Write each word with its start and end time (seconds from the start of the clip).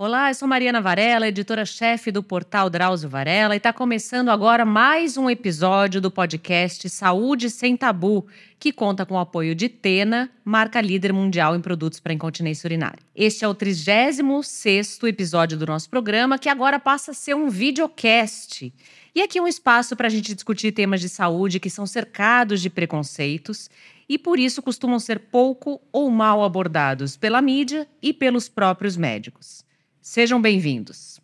Olá, 0.00 0.30
eu 0.30 0.34
sou 0.36 0.46
Mariana 0.46 0.80
Varela, 0.80 1.26
editora-chefe 1.26 2.12
do 2.12 2.22
portal 2.22 2.70
Drauzio 2.70 3.08
Varela, 3.08 3.54
e 3.54 3.56
está 3.56 3.72
começando 3.72 4.28
agora 4.28 4.64
mais 4.64 5.16
um 5.16 5.28
episódio 5.28 6.00
do 6.00 6.08
podcast 6.08 6.88
Saúde 6.88 7.50
Sem 7.50 7.76
Tabu, 7.76 8.24
que 8.60 8.72
conta 8.72 9.04
com 9.04 9.16
o 9.16 9.18
apoio 9.18 9.56
de 9.56 9.68
Tena, 9.68 10.30
marca 10.44 10.80
líder 10.80 11.12
mundial 11.12 11.56
em 11.56 11.60
produtos 11.60 11.98
para 11.98 12.12
incontinência 12.12 12.68
urinária. 12.68 13.00
Este 13.12 13.44
é 13.44 13.48
o 13.48 13.54
36 13.56 15.02
episódio 15.02 15.58
do 15.58 15.66
nosso 15.66 15.90
programa, 15.90 16.38
que 16.38 16.48
agora 16.48 16.78
passa 16.78 17.10
a 17.10 17.14
ser 17.14 17.34
um 17.34 17.48
videocast. 17.48 18.72
E 19.12 19.20
aqui 19.20 19.40
um 19.40 19.48
espaço 19.48 19.96
para 19.96 20.06
a 20.06 20.10
gente 20.10 20.32
discutir 20.32 20.70
temas 20.70 21.00
de 21.00 21.08
saúde 21.08 21.58
que 21.58 21.68
são 21.68 21.88
cercados 21.88 22.62
de 22.62 22.70
preconceitos 22.70 23.68
e 24.08 24.16
por 24.16 24.38
isso 24.38 24.62
costumam 24.62 25.00
ser 25.00 25.18
pouco 25.18 25.80
ou 25.90 26.08
mal 26.08 26.44
abordados 26.44 27.16
pela 27.16 27.42
mídia 27.42 27.88
e 28.00 28.12
pelos 28.12 28.48
próprios 28.48 28.96
médicos. 28.96 29.66
Sejam 30.10 30.40
bem-vindos. 30.40 31.20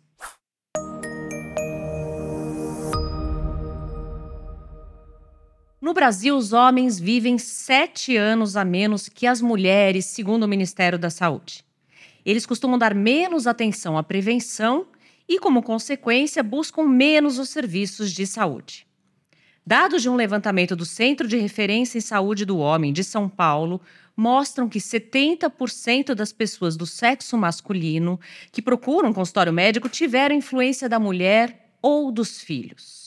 No 5.81 5.91
Brasil, 5.91 6.37
os 6.37 6.53
homens 6.53 6.99
vivem 6.99 7.39
sete 7.39 8.15
anos 8.15 8.55
a 8.55 8.63
menos 8.63 9.09
que 9.09 9.25
as 9.25 9.41
mulheres, 9.41 10.05
segundo 10.05 10.43
o 10.43 10.47
Ministério 10.47 10.99
da 10.99 11.09
Saúde. 11.09 11.65
Eles 12.23 12.45
costumam 12.45 12.77
dar 12.77 12.93
menos 12.93 13.47
atenção 13.47 13.97
à 13.97 14.03
prevenção 14.03 14.85
e, 15.27 15.39
como 15.39 15.63
consequência, 15.63 16.43
buscam 16.43 16.83
menos 16.83 17.39
os 17.39 17.49
serviços 17.49 18.11
de 18.11 18.27
saúde. 18.27 18.85
Dados 19.65 20.03
de 20.03 20.09
um 20.09 20.15
levantamento 20.15 20.75
do 20.75 20.85
Centro 20.85 21.27
de 21.27 21.37
Referência 21.37 21.97
em 21.97 22.01
Saúde 22.01 22.45
do 22.45 22.59
Homem 22.59 22.93
de 22.93 23.03
São 23.03 23.27
Paulo 23.27 23.81
mostram 24.15 24.69
que 24.69 24.79
70% 24.79 26.13
das 26.13 26.31
pessoas 26.31 26.77
do 26.77 26.85
sexo 26.85 27.37
masculino 27.37 28.19
que 28.51 28.61
procuram 28.61 29.09
um 29.09 29.13
consultório 29.13 29.51
médico 29.51 29.89
tiveram 29.89 30.35
influência 30.35 30.87
da 30.87 30.99
mulher 30.99 31.71
ou 31.81 32.11
dos 32.11 32.41
filhos. 32.41 33.05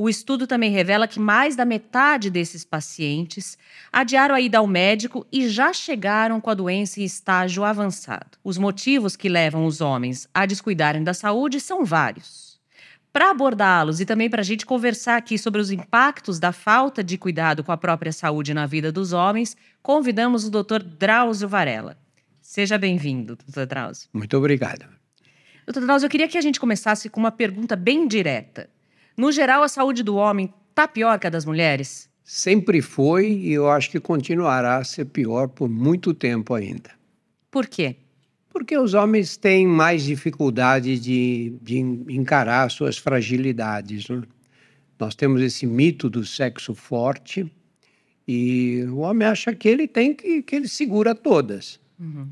O 0.00 0.08
estudo 0.08 0.46
também 0.46 0.70
revela 0.70 1.08
que 1.08 1.18
mais 1.18 1.56
da 1.56 1.64
metade 1.64 2.30
desses 2.30 2.64
pacientes 2.64 3.58
adiaram 3.92 4.32
a 4.32 4.40
ida 4.40 4.58
ao 4.58 4.66
médico 4.66 5.26
e 5.32 5.48
já 5.48 5.72
chegaram 5.72 6.40
com 6.40 6.48
a 6.48 6.54
doença 6.54 7.00
em 7.00 7.04
estágio 7.04 7.64
avançado. 7.64 8.38
Os 8.44 8.56
motivos 8.56 9.16
que 9.16 9.28
levam 9.28 9.66
os 9.66 9.80
homens 9.80 10.28
a 10.32 10.46
descuidarem 10.46 11.02
da 11.02 11.12
saúde 11.12 11.58
são 11.58 11.84
vários. 11.84 12.47
Para 13.12 13.30
abordá-los 13.30 14.00
e 14.00 14.06
também 14.06 14.28
para 14.28 14.40
a 14.40 14.44
gente 14.44 14.66
conversar 14.66 15.16
aqui 15.16 15.38
sobre 15.38 15.60
os 15.60 15.70
impactos 15.70 16.38
da 16.38 16.52
falta 16.52 17.02
de 17.02 17.16
cuidado 17.16 17.64
com 17.64 17.72
a 17.72 17.76
própria 17.76 18.12
saúde 18.12 18.52
na 18.52 18.66
vida 18.66 18.92
dos 18.92 19.12
homens, 19.12 19.56
convidamos 19.82 20.44
o 20.44 20.50
Dr. 20.50 20.82
Drauzio 20.82 21.48
Varela. 21.48 21.96
Seja 22.40 22.78
bem-vindo, 22.78 23.36
Dr. 23.36 23.64
Drauzio. 23.66 24.08
Muito 24.12 24.36
obrigado. 24.36 24.86
Dr. 25.66 25.80
Drauzio, 25.80 26.06
eu 26.06 26.10
queria 26.10 26.28
que 26.28 26.38
a 26.38 26.40
gente 26.40 26.60
começasse 26.60 27.08
com 27.08 27.20
uma 27.20 27.32
pergunta 27.32 27.76
bem 27.76 28.06
direta. 28.06 28.70
No 29.16 29.32
geral, 29.32 29.62
a 29.62 29.68
saúde 29.68 30.02
do 30.02 30.16
homem 30.16 30.52
está 30.70 30.86
pior 30.86 31.18
que 31.18 31.26
a 31.26 31.30
das 31.30 31.44
mulheres? 31.44 32.08
Sempre 32.22 32.80
foi 32.80 33.30
e 33.32 33.52
eu 33.52 33.70
acho 33.70 33.90
que 33.90 33.98
continuará 33.98 34.76
a 34.76 34.84
ser 34.84 35.06
pior 35.06 35.48
por 35.48 35.68
muito 35.68 36.14
tempo 36.14 36.54
ainda. 36.54 36.90
Por 37.50 37.66
quê? 37.66 37.96
Porque 38.58 38.76
os 38.76 38.92
homens 38.92 39.36
têm 39.36 39.68
mais 39.68 40.02
dificuldade 40.02 40.98
de, 40.98 41.56
de 41.62 41.78
encarar 41.78 42.68
suas 42.72 42.98
fragilidades. 42.98 44.08
Né? 44.08 44.20
Nós 44.98 45.14
temos 45.14 45.40
esse 45.40 45.64
mito 45.64 46.10
do 46.10 46.24
sexo 46.24 46.74
forte 46.74 47.48
e 48.26 48.82
o 48.88 48.98
homem 48.98 49.28
acha 49.28 49.54
que 49.54 49.68
ele 49.68 49.86
tem 49.86 50.12
que, 50.12 50.42
que 50.42 50.56
ele 50.56 50.66
segura 50.66 51.14
todas. 51.14 51.78
Uhum. 52.00 52.26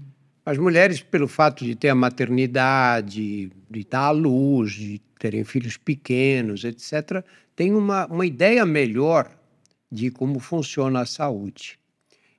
As 0.44 0.58
mulheres, 0.58 1.00
pelo 1.00 1.28
fato 1.28 1.64
de 1.64 1.76
ter 1.76 1.90
a 1.90 1.94
maternidade, 1.94 3.52
de 3.70 3.78
estar 3.78 4.06
à 4.06 4.10
luz, 4.10 4.72
de 4.72 5.00
terem 5.20 5.44
filhos 5.44 5.76
pequenos, 5.76 6.64
etc., 6.64 7.24
têm 7.54 7.72
uma, 7.72 8.04
uma 8.06 8.26
ideia 8.26 8.66
melhor 8.66 9.30
de 9.92 10.10
como 10.10 10.40
funciona 10.40 11.02
a 11.02 11.06
saúde 11.06 11.78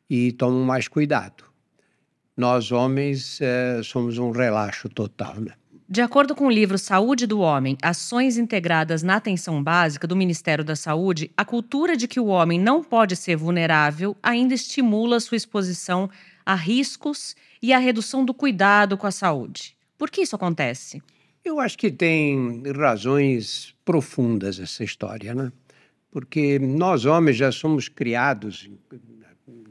e 0.09 0.33
tomam 0.33 0.65
mais 0.65 0.89
cuidado 0.89 1.46
nós 2.37 2.71
homens 2.71 3.41
é, 3.41 3.81
somos 3.83 4.19
um 4.19 4.29
relaxo 4.29 4.87
total. 4.87 5.35
Né? 5.41 5.53
De 5.89 6.01
acordo 6.01 6.35
com 6.35 6.45
o 6.45 6.51
livro 6.51 6.77
Saúde 6.77 7.25
do 7.25 7.39
Homem: 7.39 7.75
Ações 7.81 8.37
Integradas 8.37 9.01
na 9.01 9.15
Atenção 9.15 9.63
Básica 9.63 10.05
do 10.05 10.15
Ministério 10.15 10.63
da 10.63 10.75
Saúde, 10.75 11.31
a 11.35 11.43
cultura 11.43 11.97
de 11.97 12.07
que 12.07 12.19
o 12.19 12.27
homem 12.27 12.59
não 12.59 12.83
pode 12.83 13.15
ser 13.15 13.35
vulnerável 13.35 14.15
ainda 14.21 14.53
estimula 14.53 15.19
sua 15.19 15.37
exposição 15.37 16.09
a 16.45 16.53
riscos 16.53 17.35
e 17.61 17.73
a 17.73 17.79
redução 17.79 18.23
do 18.23 18.33
cuidado 18.33 18.97
com 18.97 19.07
a 19.07 19.11
saúde. 19.11 19.75
Por 19.97 20.11
que 20.11 20.21
isso 20.21 20.35
acontece? 20.35 21.01
Eu 21.43 21.59
acho 21.59 21.77
que 21.77 21.89
tem 21.89 22.61
razões 22.75 23.73
profundas 23.83 24.59
essa 24.59 24.83
história, 24.83 25.33
né? 25.33 25.51
Porque 26.11 26.59
nós 26.59 27.05
homens 27.05 27.37
já 27.37 27.51
somos 27.51 27.89
criados 27.89 28.69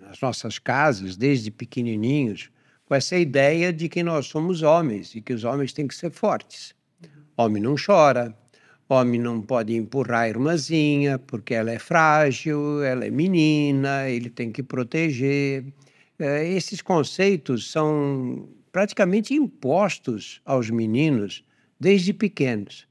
nas 0.00 0.20
nossas 0.20 0.58
casas 0.58 1.16
desde 1.16 1.50
pequenininhos 1.50 2.50
com 2.86 2.94
essa 2.94 3.16
ideia 3.16 3.72
de 3.72 3.88
que 3.88 4.02
nós 4.02 4.26
somos 4.26 4.62
homens 4.62 5.14
e 5.14 5.20
que 5.20 5.32
os 5.32 5.44
homens 5.44 5.72
têm 5.72 5.86
que 5.86 5.94
ser 5.94 6.10
fortes. 6.10 6.74
Homem 7.36 7.62
não 7.62 7.74
chora, 7.74 8.34
homem 8.88 9.20
não 9.20 9.42
pode 9.42 9.74
empurrar 9.74 10.20
a 10.20 10.28
irmãzinha 10.28 11.18
porque 11.18 11.52
ela 11.52 11.72
é 11.72 11.78
frágil, 11.78 12.82
ela 12.82 13.04
é 13.04 13.10
menina, 13.10 14.08
ele 14.08 14.30
tem 14.30 14.52
que 14.52 14.62
proteger. 14.62 15.64
É, 16.18 16.48
esses 16.48 16.80
conceitos 16.80 17.70
são 17.70 18.48
praticamente 18.70 19.34
impostos 19.34 20.40
aos 20.44 20.70
meninos 20.70 21.44
desde 21.78 22.12
pequenos. 22.12 22.86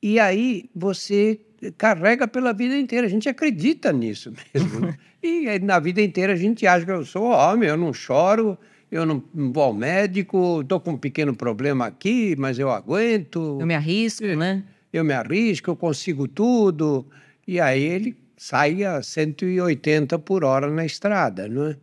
E 0.00 0.20
aí 0.20 0.70
você 0.74 1.40
carrega 1.76 2.28
pela 2.28 2.52
vida 2.52 2.78
inteira. 2.78 3.06
A 3.06 3.10
gente 3.10 3.28
acredita 3.28 3.92
nisso 3.92 4.32
mesmo. 4.54 4.80
Né? 4.80 4.96
e 5.20 5.58
na 5.58 5.80
vida 5.80 6.00
inteira 6.00 6.32
a 6.32 6.36
gente 6.36 6.66
acha 6.66 6.86
que 6.86 6.92
eu 6.92 7.04
sou 7.04 7.24
homem, 7.24 7.68
eu 7.68 7.76
não 7.76 7.92
choro, 7.92 8.56
eu 8.90 9.04
não 9.04 9.22
vou 9.52 9.64
ao 9.64 9.74
médico, 9.74 10.60
estou 10.62 10.80
com 10.80 10.92
um 10.92 10.96
pequeno 10.96 11.34
problema 11.34 11.86
aqui, 11.86 12.34
mas 12.38 12.58
eu 12.58 12.70
aguento. 12.70 13.58
Eu 13.60 13.66
me 13.66 13.74
arrisco, 13.74 14.24
eu, 14.24 14.36
né? 14.36 14.64
Eu 14.92 15.04
me 15.04 15.12
arrisco, 15.12 15.70
eu 15.70 15.76
consigo 15.76 16.26
tudo. 16.26 17.06
E 17.46 17.60
aí 17.60 17.82
ele 17.82 18.16
sai 18.36 18.84
a 18.84 19.02
180 19.02 20.18
por 20.18 20.44
hora 20.44 20.70
na 20.70 20.86
estrada, 20.86 21.48
não 21.48 21.66
é? 21.66 21.76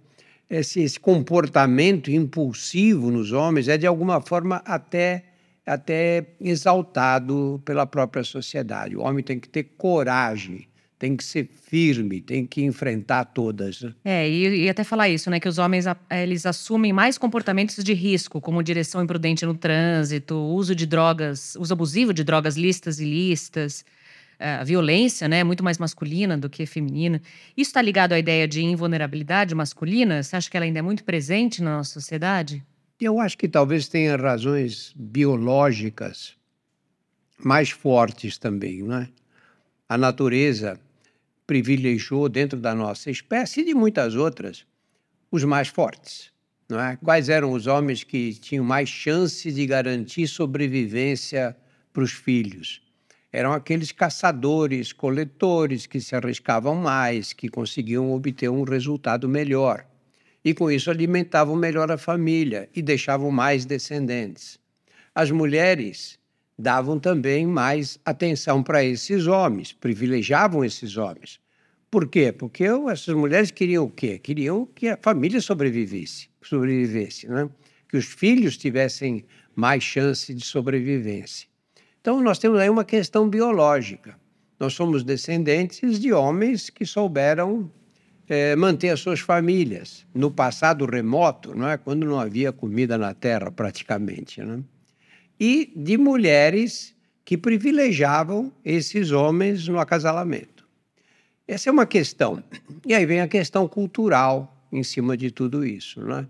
Esse, 0.50 0.82
esse 0.82 1.00
comportamento 1.00 2.12
impulsivo 2.12 3.10
nos 3.10 3.32
homens 3.32 3.68
é, 3.68 3.78
de 3.78 3.88
alguma 3.88 4.22
forma, 4.22 4.62
até, 4.66 5.24
até 5.66 6.26
exaltado 6.40 7.62
pela 7.66 7.86
própria 7.86 8.24
sociedade. 8.24 8.96
O 8.96 9.02
homem 9.02 9.24
tem 9.24 9.40
que 9.40 9.50
ter 9.50 9.64
coragem 9.76 10.68
tem 10.98 11.16
que 11.16 11.24
ser 11.24 11.50
firme, 11.70 12.22
tem 12.22 12.46
que 12.46 12.64
enfrentar 12.64 13.26
todas. 13.26 13.82
Né? 13.82 13.94
É, 14.04 14.30
e, 14.30 14.64
e, 14.64 14.70
até 14.70 14.84
falar 14.84 15.10
isso, 15.10 15.30
né? 15.30 15.40
Que 15.40 15.48
os 15.48 15.58
homens 15.58 15.86
eles 16.10 16.46
assumem 16.46 16.94
mais 16.94 17.18
comportamentos 17.18 17.84
de 17.84 17.94
risco, 17.94 18.40
como 18.40 18.64
direção 18.64 19.04
imprudente 19.04 19.46
no 19.46 19.54
trânsito, 19.56 20.36
uso 20.36 20.74
de 20.74 20.86
drogas, 20.86 21.56
uso 21.60 21.74
abusivo 21.74 22.14
de 22.14 22.24
drogas 22.24 22.56
listas 22.56 23.00
e 23.00 23.06
listas. 23.06 23.84
É, 24.38 24.56
a 24.56 24.64
violência 24.64 25.28
né, 25.28 25.40
é 25.40 25.44
muito 25.44 25.64
mais 25.64 25.78
masculina 25.78 26.38
do 26.38 26.50
que 26.50 26.66
feminina. 26.66 27.22
Isso 27.56 27.70
está 27.70 27.82
ligado 27.82 28.12
à 28.12 28.20
ideia 28.20 28.48
de 28.48 28.62
invulnerabilidade 28.62 29.56
masculina? 29.56 30.22
Você 30.22 30.36
acha 30.36 30.50
que 30.50 30.58
ela 30.58 30.66
ainda 30.66 30.80
é 30.80 30.82
muito 30.82 31.04
presente 31.04 31.64
na 31.64 31.78
nossa 31.78 31.94
sociedade? 31.94 32.62
Eu 33.00 33.20
acho 33.20 33.38
que 33.38 33.48
talvez 33.48 33.88
tenha 33.88 34.16
razões 34.16 34.94
biológicas 34.96 36.36
mais 37.38 37.70
fortes 37.70 38.38
também, 38.38 38.84
não 38.84 38.98
é? 38.98 39.10
A 39.88 39.98
natureza 39.98 40.80
privilegiou 41.46 42.28
dentro 42.28 42.60
da 42.60 42.74
nossa 42.74 43.12
espécie 43.12 43.62
e 43.62 43.66
de 43.66 43.74
muitas 43.74 44.16
outras 44.16 44.66
os 45.32 45.44
mais 45.44 45.68
fortes. 45.68 46.32
Não 46.68 46.80
é? 46.80 46.98
Quais 46.98 47.30
eram 47.30 47.52
os 47.52 47.68
homens 47.68 48.04
que 48.04 48.34
tinham 48.34 48.66
mais 48.66 48.90
chance 48.90 49.52
de 49.52 49.66
garantir 49.66 50.28
sobrevivência 50.28 51.56
para 51.94 52.04
os 52.04 52.12
filhos? 52.12 52.82
Eram 53.32 53.52
aqueles 53.52 53.92
caçadores, 53.92 54.94
coletores 54.94 55.86
que 55.86 56.00
se 56.00 56.16
arriscavam 56.16 56.74
mais, 56.76 57.34
que 57.34 57.50
conseguiam 57.50 58.12
obter 58.14 58.50
um 58.50 58.64
resultado 58.64 59.28
melhor. 59.28 59.86
E 60.44 60.54
com 60.54 60.72
isso 60.72 60.90
alimentavam 60.90 61.56
melhor 61.56 61.92
a 61.92 61.98
família 61.98 62.70
e 62.74 62.82
deixavam 62.82 63.30
mais 63.30 63.66
descendentes. 63.66 64.58
As 65.14 65.30
mulheres 65.32 66.18
davam 66.58 67.00
também 67.00 67.46
mais 67.46 68.00
atenção 68.06 68.64
para 68.64 68.84
esses 68.84 69.28
homens, 69.28 69.74
privilegiavam 69.74 70.64
esses 70.64 70.98
homens. 70.98 71.40
Por 71.92 72.08
quê? 72.08 72.32
Porque 72.32 72.66
essas 72.90 73.16
mulheres 73.16 73.52
queriam 73.52 73.86
o 73.86 73.90
quê? 73.90 74.20
Queriam 74.20 74.66
que 74.66 74.90
a 74.90 74.98
família 75.02 75.40
sobrevivesse, 75.40 76.30
sobrevivesse, 76.42 77.28
né? 77.28 77.50
que 77.88 77.98
os 77.98 78.06
filhos 78.06 78.58
tivessem 78.58 79.26
mais 79.56 79.84
chance 79.84 80.34
de 80.34 80.44
sobrevivência. 80.44 81.48
Então, 82.02 82.22
nós 82.22 82.38
temos 82.38 82.60
aí 82.60 82.70
uma 82.70 82.84
questão 82.84 83.30
biológica. 83.30 84.20
Nós 84.60 84.74
somos 84.74 85.04
descendentes 85.04 86.00
de 86.00 86.14
homens 86.14 86.70
que 86.70 86.86
souberam 86.86 87.72
é, 88.28 88.56
manter 88.56 88.90
as 88.90 89.00
suas 89.00 89.20
famílias 89.20 90.06
no 90.14 90.32
passado 90.32 90.86
remoto, 90.86 91.56
não 91.56 91.70
é? 91.70 91.78
quando 91.78 92.06
não 92.06 92.20
havia 92.20 92.52
comida 92.52 92.98
na 92.98 93.14
terra 93.14 93.52
praticamente. 93.52 94.42
Né? 94.42 94.62
E 95.40 95.72
de 95.76 95.98
mulheres 95.98 96.96
que 97.24 97.38
privilegiavam 97.38 98.54
esses 98.64 99.12
homens 99.12 99.68
no 99.68 99.80
acasalamento. 99.80 100.66
Essa 101.48 101.70
é 101.70 101.72
uma 101.72 101.86
questão. 101.86 102.44
E 102.86 102.94
aí 102.94 103.06
vem 103.06 103.22
a 103.22 103.28
questão 103.28 103.68
cultural 103.68 104.68
em 104.72 104.84
cima 104.84 105.16
de 105.16 105.32
tudo 105.32 105.66
isso, 105.66 106.02
né? 106.02 106.28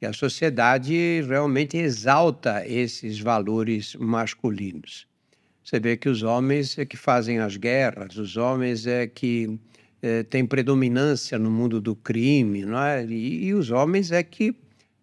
E 0.00 0.06
a 0.06 0.12
sociedade 0.12 1.22
realmente 1.26 1.76
exalta 1.76 2.66
esses 2.66 3.18
valores 3.18 3.94
masculinos. 3.96 5.06
Você 5.64 5.80
vê 5.80 5.96
que 5.96 6.08
os 6.08 6.22
homens 6.22 6.78
é 6.78 6.84
que 6.84 6.96
fazem 6.96 7.38
as 7.38 7.56
guerras, 7.56 8.16
os 8.16 8.36
homens 8.36 8.86
é 8.86 9.06
que 9.06 9.58
é, 10.02 10.22
têm 10.22 10.44
predominância 10.44 11.38
no 11.38 11.50
mundo 11.50 11.80
do 11.80 11.96
crime, 11.96 12.64
não 12.64 12.78
é? 12.78 13.04
E, 13.06 13.46
e 13.46 13.54
os 13.54 13.70
homens 13.70 14.12
é 14.12 14.22
que 14.22 14.54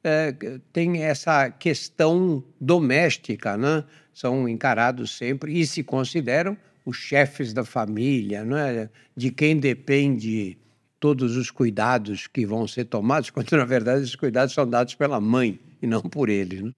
é, 0.04 0.36
têm 0.72 1.04
essa 1.04 1.50
questão 1.50 2.44
doméstica, 2.60 3.56
né? 3.58 3.84
São 4.14 4.48
encarados 4.48 5.18
sempre 5.18 5.60
e 5.60 5.66
se 5.66 5.84
consideram 5.84 6.58
os 6.86 6.98
chefes 6.98 7.54
da 7.54 7.64
família, 7.64 8.44
não 8.44 8.58
é? 8.58 8.90
De 9.16 9.32
quem 9.32 9.58
depende 9.58 10.58
todos 11.00 11.36
os 11.36 11.50
cuidados 11.50 12.28
que 12.28 12.46
vão 12.46 12.68
ser 12.68 12.86
tomados, 12.86 13.30
quando 13.32 13.52
na 13.52 13.66
verdade 13.66 14.04
esses 14.04 14.16
cuidados 14.16 14.54
são 14.54 14.68
dados 14.68 14.96
pela 14.96 15.20
mãe 15.20 15.60
e 15.82 15.88
não 15.88 16.02
por 16.02 16.30
ele. 16.30 16.62
Né? 16.62 16.72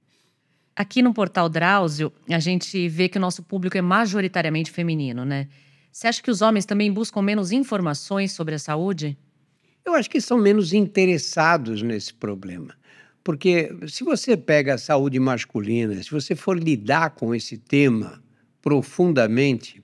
Aqui 0.75 1.01
no 1.01 1.13
portal 1.13 1.47
Drauzio, 1.47 2.11
a 2.29 2.39
gente 2.39 2.87
vê 2.89 3.07
que 3.07 3.17
o 3.17 3.21
nosso 3.21 3.41
público 3.43 3.77
é 3.77 3.81
majoritariamente 3.81 4.71
feminino, 4.71 5.23
né? 5.23 5.47
Você 5.91 6.07
acha 6.07 6.21
que 6.21 6.29
os 6.29 6.41
homens 6.41 6.65
também 6.65 6.91
buscam 6.91 7.21
menos 7.21 7.53
informações 7.53 8.33
sobre 8.33 8.55
a 8.55 8.59
saúde? 8.59 9.17
Eu 9.85 9.93
acho 9.93 10.09
que 10.09 10.19
são 10.19 10.37
menos 10.37 10.73
interessados 10.73 11.81
nesse 11.81 12.13
problema. 12.13 12.75
Porque 13.25 13.75
se 13.87 14.03
você 14.03 14.37
pega 14.37 14.75
a 14.75 14.77
saúde 14.77 15.19
masculina, 15.19 16.01
se 16.01 16.11
você 16.11 16.35
for 16.35 16.55
lidar 16.57 17.09
com 17.09 17.33
esse 17.33 17.57
tema 17.57 18.23
profundamente, 18.61 19.83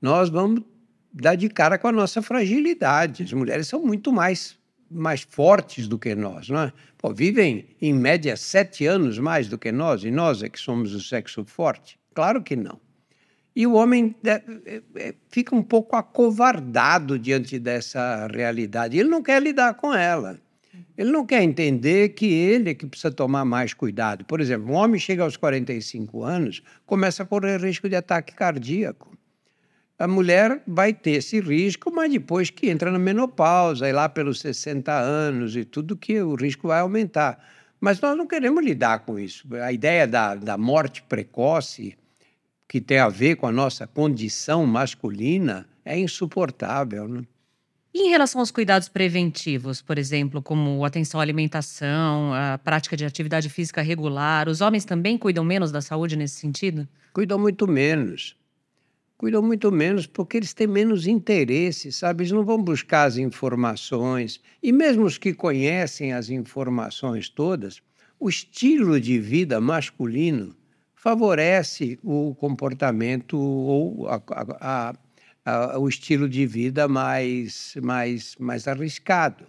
nós 0.00 0.28
vamos 0.28 0.64
dá 1.12 1.36
de 1.36 1.48
cara 1.48 1.78
com 1.78 1.86
a 1.86 1.92
nossa 1.92 2.20
fragilidade. 2.20 3.22
As 3.22 3.32
mulheres 3.32 3.68
são 3.68 3.84
muito 3.84 4.12
mais, 4.12 4.58
mais 4.90 5.22
fortes 5.22 5.86
do 5.86 5.96
que 5.96 6.12
nós, 6.16 6.48
não 6.48 6.60
é? 6.60 6.72
Pô, 6.98 7.14
vivem, 7.14 7.66
em 7.80 7.92
média, 7.92 8.36
sete 8.36 8.84
anos 8.84 9.16
mais 9.16 9.46
do 9.46 9.56
que 9.56 9.70
nós, 9.70 10.02
e 10.02 10.10
nós 10.10 10.42
é 10.42 10.48
que 10.48 10.58
somos 10.58 10.92
o 10.92 11.00
sexo 11.00 11.44
forte? 11.44 11.96
Claro 12.12 12.42
que 12.42 12.56
não. 12.56 12.80
E 13.54 13.64
o 13.64 13.74
homem 13.74 14.16
é, 14.24 14.42
é, 14.66 14.82
é, 14.96 15.14
fica 15.28 15.54
um 15.54 15.62
pouco 15.62 15.94
acovardado 15.94 17.16
diante 17.16 17.60
dessa 17.60 18.26
realidade. 18.26 18.98
Ele 18.98 19.08
não 19.08 19.22
quer 19.22 19.40
lidar 19.40 19.74
com 19.74 19.94
ela. 19.94 20.40
Ele 20.96 21.10
não 21.10 21.26
quer 21.26 21.42
entender 21.42 22.10
que 22.10 22.26
ele 22.26 22.70
é 22.70 22.74
que 22.74 22.86
precisa 22.86 23.10
tomar 23.10 23.44
mais 23.44 23.74
cuidado. 23.74 24.24
Por 24.24 24.40
exemplo, 24.40 24.72
um 24.72 24.74
homem 24.74 24.98
chega 24.98 25.22
aos 25.22 25.36
45 25.36 26.22
anos, 26.22 26.62
começa 26.86 27.22
a 27.22 27.26
correr 27.26 27.60
risco 27.60 27.88
de 27.88 27.96
ataque 27.96 28.34
cardíaco 28.34 29.12
a 30.02 30.08
mulher 30.08 30.60
vai 30.66 30.92
ter 30.92 31.12
esse 31.12 31.38
risco, 31.38 31.88
mas 31.92 32.10
depois 32.10 32.50
que 32.50 32.68
entra 32.68 32.90
na 32.90 32.98
menopausa, 32.98 33.88
e 33.88 33.92
lá 33.92 34.08
pelos 34.08 34.40
60 34.40 34.92
anos 34.92 35.54
e 35.54 35.64
tudo, 35.64 35.96
que 35.96 36.20
o 36.20 36.34
risco 36.34 36.66
vai 36.66 36.80
aumentar. 36.80 37.38
Mas 37.80 38.00
nós 38.00 38.16
não 38.16 38.26
queremos 38.26 38.64
lidar 38.64 39.00
com 39.00 39.16
isso. 39.16 39.46
A 39.62 39.72
ideia 39.72 40.04
da, 40.04 40.34
da 40.34 40.58
morte 40.58 41.04
precoce, 41.04 41.96
que 42.68 42.80
tem 42.80 42.98
a 42.98 43.08
ver 43.08 43.36
com 43.36 43.46
a 43.46 43.52
nossa 43.52 43.86
condição 43.86 44.66
masculina, 44.66 45.68
é 45.84 45.96
insuportável. 45.96 47.06
Né? 47.06 47.22
E 47.94 48.06
em 48.06 48.10
relação 48.10 48.40
aos 48.40 48.50
cuidados 48.50 48.88
preventivos, 48.88 49.82
por 49.82 49.98
exemplo, 49.98 50.40
como 50.40 50.84
atenção 50.84 51.20
à 51.20 51.22
alimentação, 51.22 52.32
a 52.32 52.58
prática 52.58 52.96
de 52.96 53.04
atividade 53.04 53.48
física 53.48 53.82
regular, 53.82 54.48
os 54.48 54.60
homens 54.60 54.84
também 54.84 55.18
cuidam 55.18 55.44
menos 55.44 55.70
da 55.70 55.80
saúde 55.80 56.16
nesse 56.16 56.36
sentido? 56.36 56.88
Cuidam 57.12 57.38
muito 57.38 57.68
menos 57.68 58.36
cuidam 59.22 59.40
muito 59.40 59.70
menos 59.70 60.04
porque 60.04 60.36
eles 60.36 60.52
têm 60.52 60.66
menos 60.66 61.06
interesse, 61.06 61.92
sabe? 61.92 62.24
Eles 62.24 62.32
não 62.32 62.44
vão 62.44 62.60
buscar 62.60 63.04
as 63.04 63.16
informações. 63.16 64.40
E 64.60 64.72
mesmo 64.72 65.04
os 65.04 65.16
que 65.16 65.32
conhecem 65.32 66.12
as 66.12 66.28
informações 66.28 67.28
todas, 67.28 67.80
o 68.18 68.28
estilo 68.28 69.00
de 69.00 69.20
vida 69.20 69.60
masculino 69.60 70.56
favorece 70.96 72.00
o 72.02 72.34
comportamento 72.34 73.38
ou 73.38 74.08
a, 74.08 74.16
a, 74.16 74.90
a, 74.90 74.94
o 75.78 75.88
estilo 75.88 76.28
de 76.28 76.46
vida 76.46 76.86
mais, 76.86 77.74
mais, 77.82 78.36
mais 78.38 78.68
arriscado. 78.68 79.44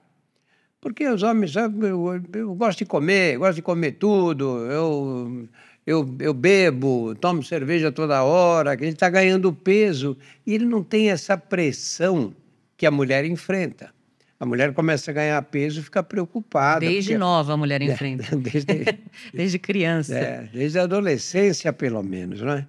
Porque 0.81 1.07
os 1.07 1.23
homens, 1.23 1.55
eu, 1.55 1.71
eu, 1.83 2.21
eu 2.33 2.55
gosto 2.55 2.79
de 2.79 2.85
comer, 2.85 3.37
gosto 3.37 3.55
de 3.55 3.61
comer 3.61 3.93
tudo, 3.93 4.59
eu 4.65 5.47
eu, 5.85 6.15
eu 6.19 6.33
bebo, 6.33 7.13
tomo 7.15 7.43
cerveja 7.43 7.91
toda 7.91 8.23
hora, 8.23 8.75
que 8.77 8.85
ele 8.85 8.93
está 8.93 9.09
ganhando 9.09 9.51
peso 9.51 10.17
e 10.45 10.53
ele 10.53 10.65
não 10.65 10.81
tem 10.81 11.11
essa 11.11 11.37
pressão 11.37 12.33
que 12.77 12.85
a 12.85 12.91
mulher 12.91 13.25
enfrenta. 13.25 13.93
A 14.39 14.45
mulher 14.45 14.73
começa 14.73 15.11
a 15.11 15.13
ganhar 15.13 15.41
peso 15.43 15.79
e 15.79 15.83
fica 15.83 16.01
preocupada. 16.01 16.85
Desde 16.85 17.11
porque... 17.11 17.17
nova 17.17 17.53
a 17.53 17.57
mulher 17.57 17.81
enfrenta. 17.83 18.33
É, 18.33 18.35
desde, 18.39 18.99
desde 19.33 19.59
criança. 19.59 20.17
É, 20.17 20.49
desde 20.51 20.79
a 20.79 20.83
adolescência, 20.83 21.71
pelo 21.73 22.01
menos, 22.01 22.41
né? 22.41 22.65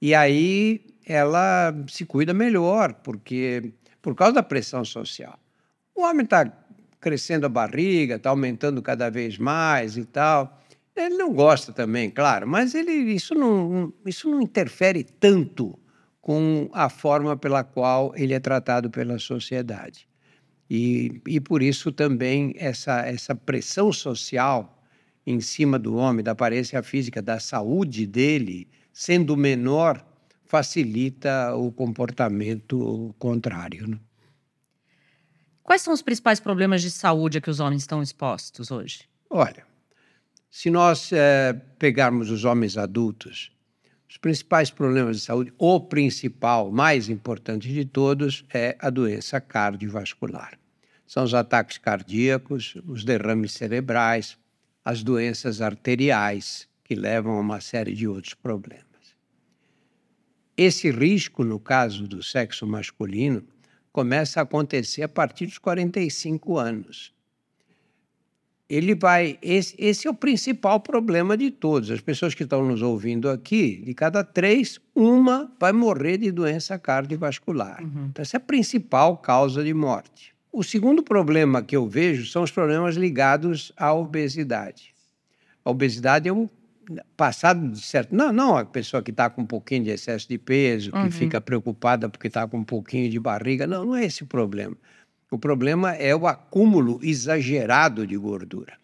E 0.00 0.14
aí 0.14 0.80
ela 1.06 1.74
se 1.88 2.04
cuida 2.04 2.32
melhor, 2.34 2.94
porque 2.94 3.72
por 4.00 4.14
causa 4.14 4.34
da 4.34 4.42
pressão 4.42 4.84
social. 4.84 5.38
O 5.94 6.02
homem 6.02 6.24
está 6.24 6.50
crescendo 7.00 7.46
a 7.46 7.48
barriga, 7.48 8.16
está 8.16 8.30
aumentando 8.30 8.80
cada 8.82 9.10
vez 9.10 9.38
mais 9.38 9.96
e 9.96 10.04
tal. 10.04 10.60
Ele 10.96 11.16
não 11.16 11.32
gosta 11.32 11.72
também, 11.72 12.10
claro, 12.10 12.46
mas 12.46 12.74
ele, 12.74 12.92
isso, 12.92 13.34
não, 13.34 13.92
isso 14.06 14.30
não 14.30 14.40
interfere 14.40 15.02
tanto 15.02 15.78
com 16.20 16.70
a 16.72 16.88
forma 16.88 17.36
pela 17.36 17.62
qual 17.62 18.12
ele 18.16 18.32
é 18.32 18.40
tratado 18.40 18.88
pela 18.90 19.18
sociedade. 19.18 20.08
E, 20.70 21.20
e 21.26 21.40
por 21.40 21.62
isso 21.62 21.92
também 21.92 22.54
essa, 22.56 23.00
essa 23.00 23.34
pressão 23.34 23.92
social 23.92 24.82
em 25.26 25.40
cima 25.40 25.78
do 25.78 25.96
homem, 25.96 26.24
da 26.24 26.32
aparência 26.32 26.82
física, 26.82 27.20
da 27.20 27.38
saúde 27.38 28.06
dele, 28.06 28.68
sendo 28.92 29.36
menor, 29.36 30.04
facilita 30.44 31.54
o 31.54 31.72
comportamento 31.72 33.14
contrário. 33.18 33.88
Né? 33.88 33.98
Quais 35.62 35.82
são 35.82 35.92
os 35.92 36.02
principais 36.02 36.40
problemas 36.40 36.82
de 36.82 36.90
saúde 36.90 37.38
a 37.38 37.40
que 37.40 37.50
os 37.50 37.60
homens 37.60 37.82
estão 37.82 38.02
expostos 38.02 38.70
hoje? 38.70 39.08
Olha, 39.30 39.66
se 40.50 40.70
nós 40.70 41.10
é, 41.12 41.52
pegarmos 41.78 42.30
os 42.30 42.44
homens 42.44 42.76
adultos, 42.76 43.50
os 44.08 44.18
principais 44.18 44.70
problemas 44.70 45.16
de 45.16 45.22
saúde, 45.22 45.52
o 45.58 45.80
principal, 45.80 46.70
mais 46.70 47.08
importante 47.08 47.72
de 47.72 47.84
todos, 47.84 48.44
é 48.54 48.76
a 48.78 48.90
doença 48.90 49.40
cardiovascular. 49.40 50.58
São 51.06 51.24
os 51.24 51.34
ataques 51.34 51.78
cardíacos, 51.78 52.76
os 52.86 53.04
derrames 53.04 53.52
cerebrais, 53.52 54.38
as 54.84 55.02
doenças 55.02 55.60
arteriais, 55.60 56.68
que 56.84 56.94
levam 56.94 57.36
a 57.38 57.40
uma 57.40 57.60
série 57.60 57.94
de 57.94 58.06
outros 58.06 58.34
problemas. 58.34 58.93
Esse 60.56 60.90
risco, 60.90 61.44
no 61.44 61.58
caso 61.58 62.06
do 62.06 62.22
sexo 62.22 62.66
masculino, 62.66 63.42
começa 63.92 64.40
a 64.40 64.42
acontecer 64.42 65.02
a 65.02 65.08
partir 65.08 65.46
dos 65.46 65.58
45 65.58 66.58
anos 66.58 67.14
ele 68.68 68.94
vai. 68.94 69.38
Esse, 69.42 69.74
esse, 69.78 70.06
é 70.06 70.10
o 70.10 70.14
principal 70.14 70.80
problema 70.80 71.36
de 71.36 71.50
todos. 71.50 71.90
As 71.90 72.00
pessoas 72.00 72.34
que 72.34 72.42
estão 72.42 72.66
nos 72.66 72.82
ouvindo 72.82 73.28
aqui, 73.28 73.82
de 73.84 73.94
cada 73.94 74.24
três, 74.24 74.80
uma 74.94 75.52
vai 75.60 75.72
morrer 75.72 76.18
de 76.18 76.30
doença 76.30 76.78
cardiovascular. 76.78 77.82
Uhum. 77.82 78.06
Então, 78.10 78.22
essa 78.22 78.36
é 78.36 78.38
a 78.38 78.40
principal 78.40 79.16
causa 79.18 79.62
de 79.62 79.74
morte. 79.74 80.34
O 80.52 80.62
segundo 80.62 81.02
problema 81.02 81.62
que 81.62 81.76
eu 81.76 81.88
vejo 81.88 82.26
são 82.26 82.42
os 82.42 82.50
problemas 82.50 82.96
ligados 82.96 83.72
à 83.76 83.92
obesidade. 83.92 84.94
A 85.64 85.70
obesidade 85.70 86.28
é 86.28 86.32
um 86.32 86.48
passado 87.16 87.68
de 87.70 87.80
certo. 87.80 88.14
Não, 88.14 88.32
não 88.32 88.56
a 88.56 88.64
pessoa 88.64 89.02
que 89.02 89.10
está 89.10 89.28
com 89.30 89.42
um 89.42 89.46
pouquinho 89.46 89.84
de 89.84 89.90
excesso 89.90 90.28
de 90.28 90.38
peso, 90.38 90.90
que 90.90 90.98
uhum. 90.98 91.10
fica 91.10 91.40
preocupada 91.40 92.08
porque 92.08 92.28
está 92.28 92.46
com 92.46 92.58
um 92.58 92.64
pouquinho 92.64 93.10
de 93.10 93.18
barriga. 93.18 93.66
Não, 93.66 93.84
não 93.84 93.96
é 93.96 94.04
esse 94.04 94.22
o 94.22 94.26
problema. 94.26 94.76
O 95.30 95.38
problema 95.38 95.92
é 95.94 96.14
o 96.14 96.26
acúmulo 96.26 97.00
exagerado 97.02 98.06
de 98.06 98.16
gordura, 98.16 98.74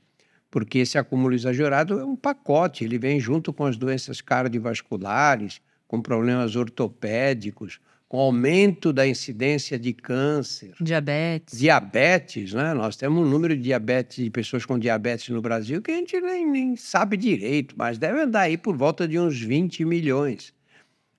porque 0.51 0.79
esse 0.79 0.99
acúmulo 0.99 1.35
exagerado 1.35 2.01
é 2.01 2.05
um 2.05 2.17
pacote, 2.17 2.83
ele 2.85 2.99
vem 2.99 3.21
junto 3.21 3.53
com 3.53 3.65
as 3.65 3.77
doenças 3.77 4.21
cardiovasculares, 4.21 5.61
com 5.87 6.01
problemas 6.03 6.57
ortopédicos, 6.57 7.81
com 8.11 8.19
aumento 8.19 8.93
da 8.93 9.07
incidência 9.07 9.79
de 9.79 9.93
câncer. 9.93 10.75
Diabetes. 10.81 11.57
Diabetes, 11.57 12.53
né? 12.53 12.75
Nós 12.75 12.97
temos 12.97 13.25
um 13.25 13.31
número 13.31 13.57
de 13.57 13.63
diabetes, 13.63 14.25
de 14.25 14.29
pessoas 14.29 14.67
com 14.67 14.77
diabetes 14.77 15.29
no 15.29 15.41
Brasil 15.41 15.81
que 15.81 15.93
a 15.93 15.95
gente 15.95 16.21
nem, 16.21 16.45
nem 16.45 16.75
sabe 16.75 17.17
direito, 17.17 17.73
mas 17.79 17.99
deve 17.99 18.21
andar 18.21 18.41
aí 18.41 18.59
por 18.59 18.77
volta 18.77 19.07
de 19.07 19.17
uns 19.17 19.41
20 19.41 19.85
milhões. 19.85 20.53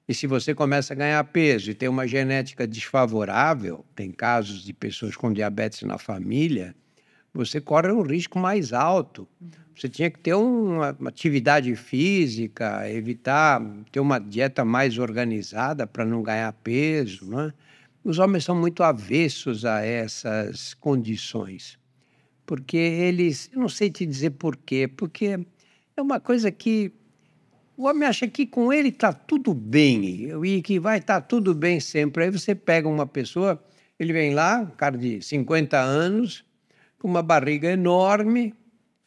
E 0.06 0.14
se 0.14 0.28
você 0.28 0.54
começa 0.54 0.92
a 0.92 0.98
ganhar 0.98 1.24
peso 1.24 1.72
e 1.72 1.74
tem 1.74 1.88
uma 1.88 2.06
genética 2.06 2.68
desfavorável, 2.68 3.86
tem 3.96 4.12
casos 4.12 4.62
de 4.62 4.74
pessoas 4.74 5.16
com 5.16 5.32
diabetes 5.32 5.84
na 5.84 5.98
família, 5.98 6.76
você 7.34 7.62
corre 7.62 7.92
um 7.92 8.02
risco 8.02 8.38
mais 8.38 8.74
alto. 8.74 9.28
Você 9.76 9.88
tinha 9.88 10.12
que 10.12 10.20
ter 10.20 10.34
uma, 10.34 10.96
uma 11.00 11.10
atividade 11.10 11.76
física, 11.76 12.90
evitar 12.90 13.62
ter 13.92 14.00
uma 14.00 14.20
dieta 14.20 14.66
mais 14.66 14.98
organizada 14.98 15.88
para 15.88 16.06
não 16.06 16.22
ganhar 16.22 16.52
peso. 16.54 17.30
Né? 17.30 17.54
Os 18.04 18.20
homens 18.20 18.44
são 18.44 18.56
muito 18.56 18.84
avessos 18.84 19.66
a 19.66 19.84
essas 19.84 20.74
condições, 20.74 21.80
porque 22.46 22.78
eles, 22.78 23.50
eu 23.54 23.62
não 23.62 23.70
sei 23.70 23.90
te 23.90 24.06
dizer 24.06 24.32
por 24.32 24.58
quê, 24.58 24.88
porque 24.88 25.40
é 25.96 26.02
uma 26.02 26.20
coisa 26.20 26.52
que 26.52 26.92
o 27.78 27.86
homem 27.86 28.08
acha 28.08 28.28
que 28.28 28.46
com 28.46 28.72
ele 28.72 28.90
está 28.90 29.14
tudo 29.14 29.54
bem 29.54 30.30
e 30.44 30.62
que 30.62 30.80
vai 30.80 31.00
estar 31.00 31.22
tá 31.22 31.28
tudo 31.28 31.56
bem 31.56 31.80
sempre. 31.80 32.26
Aí 32.26 32.30
você 32.30 32.54
pega 32.54 32.88
uma 32.88 33.08
pessoa, 33.08 33.64
ele 33.98 34.12
vem 34.14 34.34
lá, 34.34 34.60
um 34.60 34.76
cara 34.76 34.98
de 34.98 35.22
50 35.22 35.80
anos, 35.80 36.46
com 37.02 37.08
uma 37.08 37.24
barriga 37.24 37.72
enorme, 37.72 38.54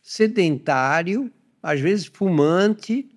sedentário, 0.02 1.30
às 1.62 1.80
vezes 1.80 2.06
fumante, 2.06 3.08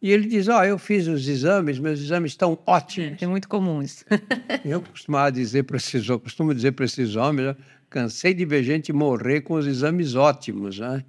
e 0.00 0.12
ele 0.12 0.28
diz: 0.28 0.46
Ó, 0.48 0.60
oh, 0.60 0.64
eu 0.64 0.78
fiz 0.78 1.06
os 1.06 1.26
exames, 1.26 1.78
meus 1.78 1.98
exames 2.00 2.32
estão 2.32 2.58
ótimos. 2.66 3.20
É, 3.20 3.24
é 3.24 3.26
muito 3.26 3.48
comum 3.48 3.82
isso. 3.82 4.04
eu 4.64 4.82
costumava 4.82 5.32
dizer 5.32 5.64
para 5.64 5.78
esses, 5.78 6.06
costumo 6.06 6.54
dizer 6.54 6.72
para 6.72 6.84
esses 6.84 7.16
homens: 7.16 7.48
né, 7.48 7.56
cansei 7.88 8.34
de 8.34 8.44
ver 8.44 8.62
gente 8.62 8.92
morrer 8.92 9.40
com 9.40 9.54
os 9.54 9.66
exames 9.66 10.14
ótimos, 10.14 10.78
né? 10.78 11.02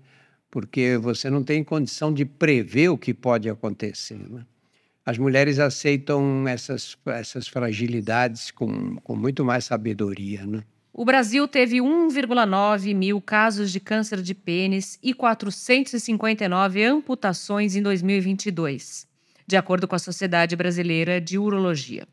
porque 0.50 0.98
você 0.98 1.30
não 1.30 1.44
tem 1.44 1.64
condição 1.64 2.14
de 2.14 2.26
prever 2.26 2.90
o 2.90 2.98
que 2.98 3.14
pode 3.14 3.50
acontecer. 3.50 4.18
Né? 4.30 4.46
As 5.06 5.18
mulheres 5.18 5.60
aceitam 5.60 6.48
essas, 6.48 6.98
essas 7.06 7.48
fragilidades 7.48 8.52
com, 8.52 8.96
com 8.98 9.16
muito 9.16 9.44
mais 9.44 9.66
sabedoria. 9.66 10.46
Né? 10.46 10.64
O 11.00 11.06
Brasil 11.06 11.48
teve 11.48 11.78
1,9 11.78 12.96
mil 12.96 13.22
casos 13.22 13.72
de 13.72 13.80
câncer 13.80 14.20
de 14.20 14.34
pênis 14.34 14.98
e 15.04 15.14
459 15.14 16.84
amputações 16.84 17.76
em 17.76 17.84
2022, 17.84 19.08
de 19.46 19.56
acordo 19.56 19.88
com 19.88 19.94
a 19.94 20.00
Sociedade 20.00 20.56
Brasileira 20.56 21.22
de 21.22 21.38
Urologia. 21.38 22.08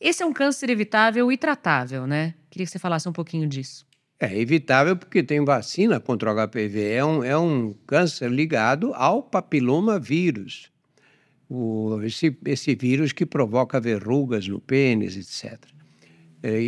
Esse 0.00 0.22
é 0.22 0.26
um 0.26 0.32
câncer 0.32 0.70
evitável 0.70 1.32
e 1.32 1.36
tratável, 1.36 2.06
né? 2.06 2.34
Queria 2.48 2.64
que 2.64 2.70
você 2.70 2.78
falasse 2.78 3.08
um 3.08 3.12
pouquinho 3.12 3.48
disso. 3.48 3.84
É 4.20 4.38
evitável 4.38 4.96
porque 4.96 5.24
tem 5.24 5.44
vacina 5.44 5.98
contra 5.98 6.32
o 6.32 6.46
HPV. 6.46 6.92
É 6.92 7.04
um, 7.04 7.24
é 7.24 7.36
um 7.36 7.74
câncer 7.84 8.30
ligado 8.30 8.94
ao 8.94 9.20
papiloma 9.20 9.98
vírus. 9.98 10.70
O, 11.50 12.00
esse, 12.04 12.38
esse 12.46 12.76
vírus 12.76 13.10
que 13.10 13.26
provoca 13.26 13.80
verrugas 13.80 14.46
no 14.46 14.60
pênis, 14.60 15.16
etc. 15.16 15.60
É, 16.40 16.60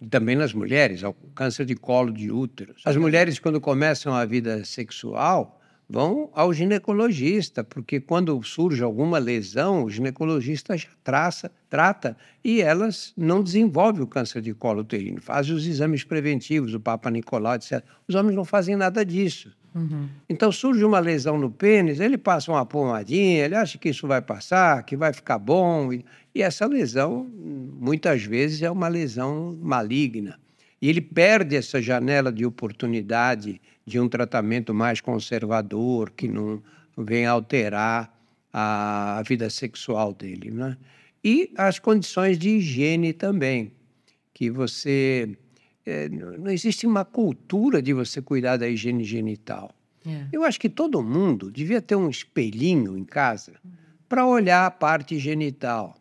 e 0.00 0.06
também 0.06 0.36
nas 0.36 0.52
mulheres, 0.54 1.04
ao 1.04 1.12
câncer 1.34 1.64
de 1.66 1.74
colo 1.74 2.10
de 2.12 2.30
útero. 2.30 2.74
As 2.84 2.96
mulheres, 2.96 3.38
quando 3.38 3.60
começam 3.60 4.14
a 4.14 4.24
vida 4.24 4.64
sexual, 4.64 5.60
vão 5.90 6.30
ao 6.32 6.52
ginecologista, 6.54 7.64
porque 7.64 8.00
quando 8.00 8.40
surge 8.44 8.80
alguma 8.80 9.18
lesão, 9.18 9.82
o 9.82 9.90
ginecologista 9.90 10.76
já 10.76 10.88
traça, 11.02 11.50
trata 11.68 12.16
e 12.44 12.62
elas 12.62 13.12
não 13.16 13.42
desenvolvem 13.42 14.02
o 14.02 14.06
câncer 14.06 14.40
de 14.40 14.54
colo 14.54 14.82
uterino. 14.82 15.20
Fazem 15.20 15.52
os 15.52 15.66
exames 15.66 16.04
preventivos, 16.04 16.72
o 16.74 16.80
Papa 16.80 17.10
Nicolau, 17.10 17.56
etc. 17.56 17.82
Os 18.06 18.14
homens 18.14 18.36
não 18.36 18.44
fazem 18.44 18.76
nada 18.76 19.04
disso. 19.04 19.52
Uhum. 19.74 20.08
Então 20.28 20.50
surge 20.50 20.84
uma 20.84 20.98
lesão 20.98 21.38
no 21.38 21.50
pênis, 21.50 22.00
ele 22.00 22.18
passa 22.18 22.50
uma 22.50 22.66
pomadinha, 22.66 23.44
ele 23.44 23.54
acha 23.54 23.78
que 23.78 23.88
isso 23.88 24.06
vai 24.06 24.20
passar, 24.20 24.82
que 24.84 24.96
vai 24.96 25.12
ficar 25.12 25.38
bom. 25.38 25.92
E, 25.92 26.04
e 26.34 26.42
essa 26.42 26.66
lesão, 26.66 27.24
muitas 27.34 28.24
vezes, 28.24 28.62
é 28.62 28.70
uma 28.70 28.88
lesão 28.88 29.56
maligna. 29.62 30.38
E 30.82 30.88
ele 30.88 31.00
perde 31.00 31.56
essa 31.56 31.80
janela 31.80 32.32
de 32.32 32.44
oportunidade 32.46 33.60
de 33.86 34.00
um 34.00 34.08
tratamento 34.08 34.72
mais 34.72 35.00
conservador, 35.00 36.10
que 36.10 36.26
não 36.26 36.62
vem 36.96 37.26
alterar 37.26 38.12
a, 38.52 39.22
vida 39.26 39.50
sexual 39.50 40.14
dele. 40.14 40.50
Né? 40.50 40.76
E 41.22 41.52
as 41.56 41.78
condições 41.78 42.38
de 42.38 42.50
higiene 42.50 43.12
também, 43.12 43.72
que 44.32 44.50
você 44.50 45.36
é, 45.84 46.08
não 46.08 46.50
existe 46.50 46.86
uma 46.86 47.04
cultura 47.04 47.80
de 47.80 47.92
você 47.92 48.20
cuidar 48.20 48.56
da 48.56 48.68
higiene 48.68 49.04
genital. 49.04 49.70
É. 50.06 50.26
Eu 50.32 50.44
acho 50.44 50.58
que 50.58 50.68
todo 50.68 51.02
mundo 51.02 51.50
devia 51.50 51.80
ter 51.80 51.96
um 51.96 52.08
espelhinho 52.08 52.96
em 52.96 53.04
casa 53.04 53.54
para 54.08 54.26
olhar 54.26 54.66
a 54.66 54.70
parte 54.70 55.18
genital, 55.18 55.96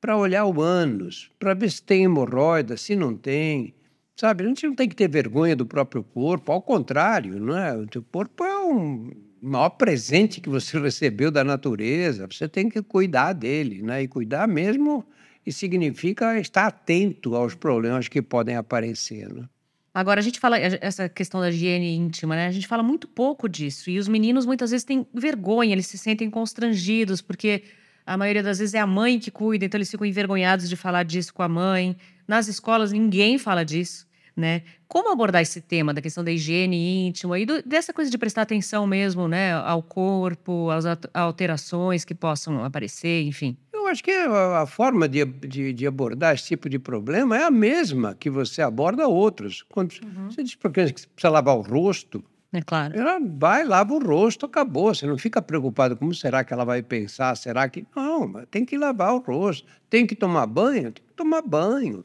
para 0.00 0.16
olhar 0.16 0.44
o 0.44 0.60
ânus, 0.60 1.30
para 1.38 1.54
ver 1.54 1.70
se 1.70 1.82
tem 1.82 2.04
hemorroida, 2.04 2.76
se 2.76 2.94
não 2.94 3.16
tem. 3.16 3.74
Sabe, 4.16 4.44
a 4.44 4.48
gente 4.48 4.66
não 4.66 4.74
tem 4.74 4.88
que 4.88 4.96
ter 4.96 5.08
vergonha 5.08 5.54
do 5.54 5.64
próprio 5.64 6.02
corpo, 6.02 6.50
ao 6.50 6.60
contrário, 6.60 7.38
não 7.38 7.56
é? 7.56 7.76
O 7.76 7.86
teu 7.86 8.02
corpo 8.02 8.44
é 8.44 8.58
um 8.64 9.10
maior 9.40 9.70
presente 9.70 10.40
que 10.40 10.48
você 10.48 10.78
recebeu 10.80 11.30
da 11.30 11.44
natureza, 11.44 12.26
você 12.30 12.48
tem 12.48 12.68
que 12.68 12.82
cuidar 12.82 13.32
dele, 13.32 13.82
né? 13.82 14.02
E 14.02 14.08
cuidar 14.08 14.48
mesmo 14.48 15.04
e 15.48 15.52
significa 15.52 16.38
estar 16.38 16.66
atento 16.66 17.34
aos 17.34 17.54
problemas 17.54 18.06
que 18.06 18.20
podem 18.20 18.54
aparecer. 18.54 19.32
Né? 19.32 19.48
Agora, 19.94 20.20
a 20.20 20.22
gente 20.22 20.38
fala 20.38 20.58
essa 20.58 21.08
questão 21.08 21.40
da 21.40 21.48
higiene 21.48 21.96
íntima, 21.96 22.36
né? 22.36 22.48
A 22.48 22.52
gente 22.52 22.66
fala 22.66 22.82
muito 22.82 23.08
pouco 23.08 23.48
disso. 23.48 23.88
E 23.88 23.98
os 23.98 24.06
meninos 24.08 24.44
muitas 24.44 24.70
vezes 24.70 24.84
têm 24.84 25.06
vergonha, 25.14 25.72
eles 25.72 25.86
se 25.86 25.96
sentem 25.96 26.28
constrangidos, 26.28 27.22
porque 27.22 27.62
a 28.04 28.14
maioria 28.14 28.42
das 28.42 28.58
vezes 28.58 28.74
é 28.74 28.78
a 28.78 28.86
mãe 28.86 29.18
que 29.18 29.30
cuida, 29.30 29.64
então 29.64 29.78
eles 29.78 29.90
ficam 29.90 30.06
envergonhados 30.06 30.68
de 30.68 30.76
falar 30.76 31.02
disso 31.02 31.32
com 31.32 31.42
a 31.42 31.48
mãe. 31.48 31.96
Nas 32.26 32.46
escolas, 32.46 32.92
ninguém 32.92 33.38
fala 33.38 33.64
disso. 33.64 34.06
Né? 34.36 34.62
Como 34.86 35.10
abordar 35.10 35.40
esse 35.40 35.62
tema 35.62 35.94
da 35.94 36.02
questão 36.02 36.22
da 36.22 36.30
higiene 36.30 37.08
íntima 37.08 37.38
e 37.40 37.46
do, 37.46 37.62
dessa 37.62 37.92
coisa 37.92 38.10
de 38.10 38.18
prestar 38.18 38.42
atenção 38.42 38.86
mesmo, 38.86 39.26
né, 39.26 39.52
ao 39.52 39.82
corpo, 39.82 40.70
às 40.70 40.84
alterações 41.12 42.04
que 42.04 42.14
possam 42.14 42.62
aparecer, 42.62 43.22
enfim 43.22 43.56
acho 43.88 44.02
que 44.02 44.10
a, 44.10 44.66
forma 44.66 45.08
de, 45.08 45.24
de, 45.24 45.72
de, 45.72 45.86
abordar 45.86 46.34
esse 46.34 46.48
tipo 46.48 46.68
de 46.68 46.78
problema 46.78 47.36
é 47.36 47.44
a 47.44 47.50
mesma 47.50 48.14
que 48.14 48.30
você 48.30 48.62
aborda 48.62 49.08
outros. 49.08 49.64
Quando 49.68 49.92
uhum. 50.02 50.30
você 50.30 50.42
diz 50.42 50.54
para 50.54 50.70
a 50.70 50.72
criança 50.72 50.94
que 50.94 51.06
precisa 51.08 51.30
lavar 51.30 51.56
o 51.56 51.60
rosto, 51.60 52.24
é 52.52 52.62
claro. 52.62 52.98
Ela 52.98 53.18
vai, 53.20 53.62
lava 53.62 53.92
o 53.92 53.98
rosto, 53.98 54.46
acabou. 54.46 54.94
Você 54.94 55.06
não 55.06 55.18
fica 55.18 55.42
preocupado 55.42 55.96
como 55.96 56.14
será 56.14 56.42
que 56.42 56.52
ela 56.52 56.64
vai 56.64 56.82
pensar, 56.82 57.36
será 57.36 57.68
que. 57.68 57.86
Não, 57.94 58.32
tem 58.50 58.64
que 58.64 58.78
lavar 58.78 59.14
o 59.14 59.18
rosto. 59.18 59.66
Tem 59.90 60.06
que 60.06 60.14
tomar 60.14 60.46
banho? 60.46 60.90
Tem 60.92 61.04
que 61.04 61.14
tomar 61.14 61.42
banho. 61.42 62.04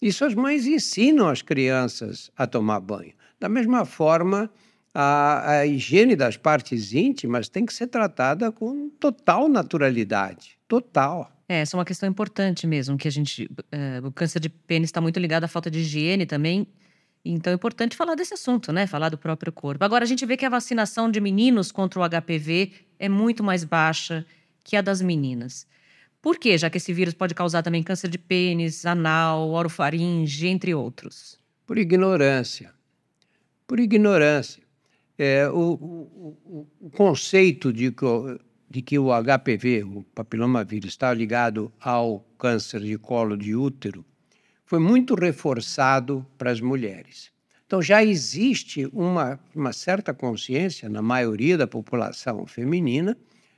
Isso 0.00 0.24
as 0.24 0.34
mães 0.34 0.66
ensinam 0.66 1.28
as 1.28 1.40
crianças 1.40 2.30
a 2.36 2.46
tomar 2.46 2.80
banho. 2.80 3.14
Da 3.40 3.48
mesma 3.48 3.86
forma, 3.86 4.50
a, 4.94 5.52
a 5.52 5.66
higiene 5.66 6.14
das 6.14 6.36
partes 6.36 6.92
íntimas 6.92 7.48
tem 7.48 7.64
que 7.64 7.72
ser 7.72 7.86
tratada 7.86 8.52
com 8.52 8.90
total 8.90 9.48
naturalidade. 9.48 10.57
Total. 10.68 11.32
É, 11.48 11.60
essa 11.60 11.76
é 11.76 11.78
uma 11.78 11.84
questão 11.84 12.08
importante 12.08 12.66
mesmo, 12.66 12.98
que 12.98 13.08
a 13.08 13.10
gente. 13.10 13.50
É, 13.72 14.00
o 14.04 14.12
câncer 14.12 14.38
de 14.38 14.50
pênis 14.50 14.88
está 14.88 15.00
muito 15.00 15.18
ligado 15.18 15.44
à 15.44 15.48
falta 15.48 15.70
de 15.70 15.78
higiene 15.78 16.26
também. 16.26 16.66
Então 17.24 17.50
é 17.50 17.56
importante 17.56 17.96
falar 17.96 18.14
desse 18.14 18.34
assunto, 18.34 18.70
né? 18.72 18.86
Falar 18.86 19.08
do 19.08 19.18
próprio 19.18 19.50
corpo. 19.50 19.84
Agora, 19.84 20.04
a 20.04 20.06
gente 20.06 20.24
vê 20.24 20.36
que 20.36 20.46
a 20.46 20.50
vacinação 20.50 21.10
de 21.10 21.20
meninos 21.20 21.72
contra 21.72 21.98
o 21.98 22.08
HPV 22.08 22.72
é 22.98 23.08
muito 23.08 23.42
mais 23.42 23.64
baixa 23.64 24.24
que 24.62 24.76
a 24.76 24.82
das 24.82 25.00
meninas. 25.00 25.66
Por 26.20 26.38
quê? 26.38 26.58
Já 26.58 26.68
que 26.68 26.76
esse 26.76 26.92
vírus 26.92 27.14
pode 27.14 27.34
causar 27.34 27.62
também 27.62 27.82
câncer 27.82 28.08
de 28.08 28.18
pênis, 28.18 28.84
anal, 28.84 29.50
orofaringe, 29.50 30.46
entre 30.46 30.74
outros. 30.74 31.38
Por 31.66 31.78
ignorância. 31.78 32.72
Por 33.66 33.78
ignorância. 33.78 34.62
É, 35.18 35.48
o, 35.48 35.72
o, 35.72 36.66
o, 36.80 36.90
conceito 36.90 37.72
de 37.72 37.90
que, 37.90 38.04
de 38.70 38.82
que 38.82 38.98
o 38.98 39.08
HPV, 39.10 39.84
o 39.84 40.02
papilomavírus, 40.14 40.90
está 40.90 41.12
ligado 41.12 41.72
ao 41.80 42.20
câncer 42.38 42.80
de 42.80 42.98
colo 42.98 43.36
de 43.36 43.54
útero, 43.54 44.04
foi 44.66 44.78
muito 44.78 45.14
reforçado 45.14 46.26
para 46.36 46.50
as 46.50 46.60
mulheres. 46.60 47.30
Então, 47.66 47.80
já 47.82 48.04
existe 48.04 48.86
uma, 48.92 49.38
uma 49.54 49.72
certa 49.72 50.12
consciência 50.12 50.88
na 50.88 51.02
maioria 51.02 51.56
da 51.56 51.66
população 51.66 52.46
feminina 52.46 53.16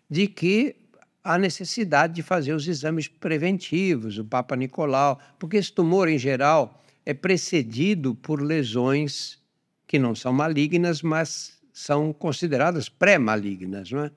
de 0.08 0.26
que 0.26 0.76
há 1.22 1.38
necessidade 1.38 2.14
de 2.14 2.22
fazer 2.22 2.52
os 2.52 2.66
exames 2.66 3.06
preventivos, 3.06 4.18
o 4.18 4.24
Papa 4.24 4.56
Nicolau, 4.56 5.18
porque 5.38 5.56
esse 5.56 5.72
tumor, 5.72 6.08
em 6.08 6.18
geral, 6.18 6.82
é 7.04 7.14
precedido 7.14 8.14
por 8.14 8.40
lesões 8.40 9.38
que 9.86 9.98
não 9.98 10.14
são 10.14 10.32
malignas, 10.32 11.02
mas 11.02 11.58
são 11.72 12.12
consideradas 12.12 12.88
pré-malignas, 12.88 13.90
não 13.90 14.04
é? 14.04 14.10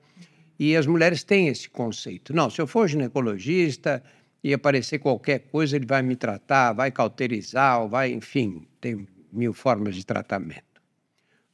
E 0.58 0.76
as 0.76 0.86
mulheres 0.86 1.24
têm 1.24 1.48
esse 1.48 1.68
conceito. 1.68 2.32
Não, 2.32 2.48
se 2.48 2.60
eu 2.60 2.66
for 2.66 2.88
ginecologista 2.88 4.02
e 4.42 4.52
aparecer 4.54 4.98
qualquer 4.98 5.40
coisa, 5.40 5.76
ele 5.76 5.86
vai 5.86 6.02
me 6.02 6.14
tratar, 6.16 6.72
vai 6.72 6.90
cauterizar, 6.90 7.80
ou 7.80 7.88
vai, 7.88 8.12
enfim, 8.12 8.66
tem 8.80 9.06
mil 9.32 9.52
formas 9.52 9.96
de 9.96 10.04
tratamento. 10.04 10.80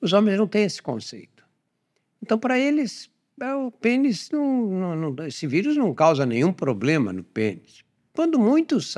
Os 0.01 0.13
homens 0.13 0.39
não 0.39 0.47
têm 0.47 0.65
esse 0.65 0.83
conceito. 0.83 1.45
Então, 2.23 2.39
para 2.39 2.59
eles, 2.59 3.11
é, 3.41 3.55
o 3.55 3.71
pênis, 3.71 4.29
não, 4.31 4.67
não, 4.67 5.13
não, 5.13 5.27
esse 5.27 5.47
vírus 5.47 5.77
não 5.77 5.95
causa 5.95 6.27
nenhum 6.27 6.53
problema 6.53 7.13
no 7.13 7.25
pênis. 7.25 7.83
Quando 8.13 8.39
muitos 8.39 8.95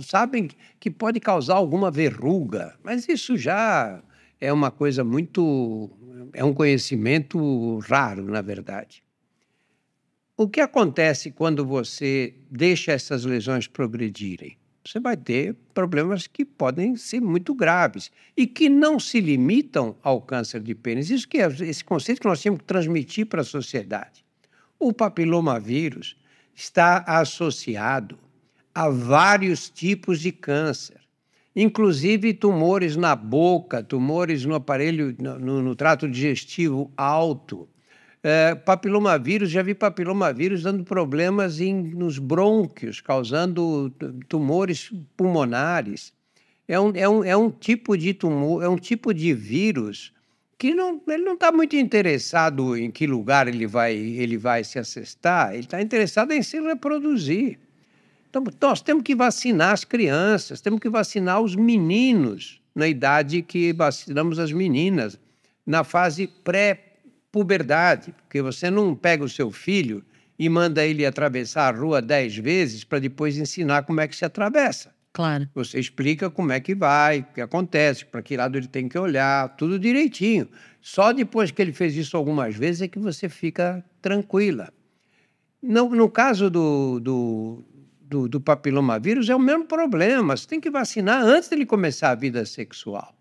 sabem 0.00 0.48
que 0.80 0.90
pode 0.90 1.20
causar 1.20 1.54
alguma 1.54 1.90
verruga, 1.92 2.76
mas 2.82 3.08
isso 3.08 3.36
já 3.36 4.02
é 4.40 4.52
uma 4.52 4.70
coisa 4.70 5.04
muito. 5.04 5.90
é 6.32 6.44
um 6.44 6.52
conhecimento 6.52 7.78
raro, 7.80 8.24
na 8.24 8.42
verdade. 8.42 9.03
O 10.36 10.48
que 10.48 10.60
acontece 10.60 11.30
quando 11.30 11.64
você 11.64 12.34
deixa 12.50 12.90
essas 12.90 13.24
lesões 13.24 13.68
progredirem? 13.68 14.56
Você 14.84 14.98
vai 14.98 15.16
ter 15.16 15.54
problemas 15.72 16.26
que 16.26 16.44
podem 16.44 16.96
ser 16.96 17.20
muito 17.20 17.54
graves 17.54 18.10
e 18.36 18.44
que 18.44 18.68
não 18.68 18.98
se 18.98 19.20
limitam 19.20 19.94
ao 20.02 20.20
câncer 20.20 20.60
de 20.60 20.74
pênis. 20.74 21.08
Isso 21.08 21.28
que 21.28 21.38
é 21.38 21.46
esse 21.46 21.84
conceito 21.84 22.20
que 22.20 22.26
nós 22.26 22.42
temos 22.42 22.58
que 22.58 22.64
transmitir 22.64 23.26
para 23.26 23.42
a 23.42 23.44
sociedade. 23.44 24.24
O 24.76 24.92
papilomavírus 24.92 26.16
está 26.52 27.04
associado 27.06 28.18
a 28.74 28.90
vários 28.90 29.70
tipos 29.70 30.18
de 30.18 30.32
câncer, 30.32 31.00
inclusive 31.54 32.34
tumores 32.34 32.96
na 32.96 33.14
boca, 33.14 33.84
tumores 33.84 34.44
no 34.44 34.56
aparelho, 34.56 35.14
no, 35.16 35.62
no 35.62 35.76
trato 35.76 36.08
digestivo 36.08 36.92
alto, 36.96 37.68
é, 38.24 38.54
papilomavírus, 38.54 39.50
já 39.50 39.62
vi 39.62 39.74
papilomavírus 39.74 40.62
dando 40.62 40.82
problemas 40.82 41.60
em, 41.60 41.74
nos 41.74 42.18
brônquios, 42.18 43.02
causando 43.02 43.94
tumores 44.26 44.90
pulmonares. 45.14 46.10
É 46.66 46.80
um, 46.80 46.90
é, 46.94 47.06
um, 47.06 47.22
é 47.22 47.36
um 47.36 47.50
tipo 47.50 47.98
de 47.98 48.14
tumor, 48.14 48.64
é 48.64 48.68
um 48.68 48.78
tipo 48.78 49.12
de 49.12 49.34
vírus 49.34 50.10
que 50.56 50.72
não, 50.72 51.02
ele 51.06 51.22
não 51.22 51.34
está 51.34 51.52
muito 51.52 51.76
interessado 51.76 52.74
em 52.74 52.90
que 52.90 53.06
lugar 53.06 53.46
ele 53.46 53.66
vai, 53.66 53.94
ele 53.94 54.38
vai 54.38 54.64
se 54.64 54.78
assestar, 54.78 55.52
ele 55.52 55.64
está 55.64 55.82
interessado 55.82 56.32
em 56.32 56.42
se 56.42 56.58
reproduzir. 56.58 57.58
Então, 58.30 58.42
nós 58.58 58.80
temos 58.80 59.02
que 59.02 59.14
vacinar 59.14 59.72
as 59.72 59.84
crianças, 59.84 60.62
temos 60.62 60.80
que 60.80 60.88
vacinar 60.88 61.42
os 61.42 61.54
meninos 61.54 62.58
na 62.74 62.88
idade 62.88 63.42
que 63.42 63.74
vacinamos 63.74 64.38
as 64.38 64.50
meninas, 64.50 65.20
na 65.66 65.84
fase 65.84 66.26
pré 66.26 66.93
puberdade, 67.34 68.14
porque 68.22 68.40
você 68.40 68.70
não 68.70 68.94
pega 68.94 69.24
o 69.24 69.28
seu 69.28 69.50
filho 69.50 70.04
e 70.38 70.48
manda 70.48 70.86
ele 70.86 71.04
atravessar 71.04 71.74
a 71.74 71.76
rua 71.76 72.00
dez 72.00 72.36
vezes 72.36 72.84
para 72.84 73.00
depois 73.00 73.36
ensinar 73.36 73.82
como 73.82 74.00
é 74.00 74.06
que 74.06 74.14
se 74.14 74.24
atravessa. 74.24 74.94
Claro. 75.12 75.48
Você 75.52 75.80
explica 75.80 76.30
como 76.30 76.52
é 76.52 76.60
que 76.60 76.76
vai, 76.76 77.20
o 77.20 77.34
que 77.34 77.40
acontece, 77.40 78.04
para 78.04 78.22
que 78.22 78.36
lado 78.36 78.56
ele 78.56 78.68
tem 78.68 78.88
que 78.88 78.96
olhar, 78.96 79.48
tudo 79.56 79.80
direitinho. 79.80 80.48
Só 80.80 81.12
depois 81.12 81.50
que 81.50 81.60
ele 81.60 81.72
fez 81.72 81.96
isso 81.96 82.16
algumas 82.16 82.54
vezes 82.54 82.82
é 82.82 82.88
que 82.88 83.00
você 83.00 83.28
fica 83.28 83.84
tranquila. 84.00 84.72
No, 85.60 85.90
no 85.90 86.08
caso 86.08 86.48
do, 86.48 87.00
do, 87.00 87.64
do, 88.00 88.28
do 88.28 88.40
papilomavírus, 88.40 89.28
é 89.28 89.34
o 89.34 89.40
mesmo 89.40 89.64
problema. 89.64 90.36
Você 90.36 90.46
tem 90.46 90.60
que 90.60 90.70
vacinar 90.70 91.20
antes 91.24 91.48
de 91.48 91.56
ele 91.56 91.66
começar 91.66 92.10
a 92.10 92.14
vida 92.14 92.46
sexual. 92.46 93.13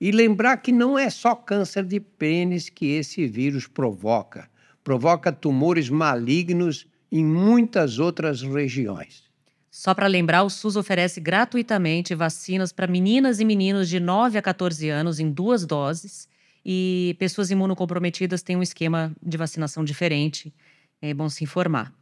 E 0.00 0.10
lembrar 0.10 0.58
que 0.58 0.72
não 0.72 0.98
é 0.98 1.08
só 1.08 1.34
câncer 1.34 1.84
de 1.84 1.98
pênis 1.98 2.68
que 2.68 2.86
esse 2.86 3.26
vírus 3.26 3.66
provoca. 3.66 4.48
Provoca 4.84 5.32
tumores 5.32 5.88
malignos 5.88 6.86
em 7.10 7.24
muitas 7.24 7.98
outras 7.98 8.42
regiões. 8.42 9.24
Só 9.70 9.94
para 9.94 10.06
lembrar, 10.06 10.42
o 10.42 10.50
SUS 10.50 10.76
oferece 10.76 11.20
gratuitamente 11.20 12.14
vacinas 12.14 12.72
para 12.72 12.86
meninas 12.86 13.40
e 13.40 13.44
meninos 13.44 13.88
de 13.88 14.00
9 14.00 14.38
a 14.38 14.42
14 14.42 14.88
anos 14.88 15.20
em 15.20 15.30
duas 15.30 15.66
doses. 15.66 16.28
E 16.64 17.14
pessoas 17.18 17.50
imunocomprometidas 17.50 18.42
têm 18.42 18.56
um 18.56 18.62
esquema 18.62 19.14
de 19.22 19.36
vacinação 19.36 19.84
diferente. 19.84 20.52
É 21.00 21.12
bom 21.12 21.28
se 21.28 21.44
informar. 21.44 21.92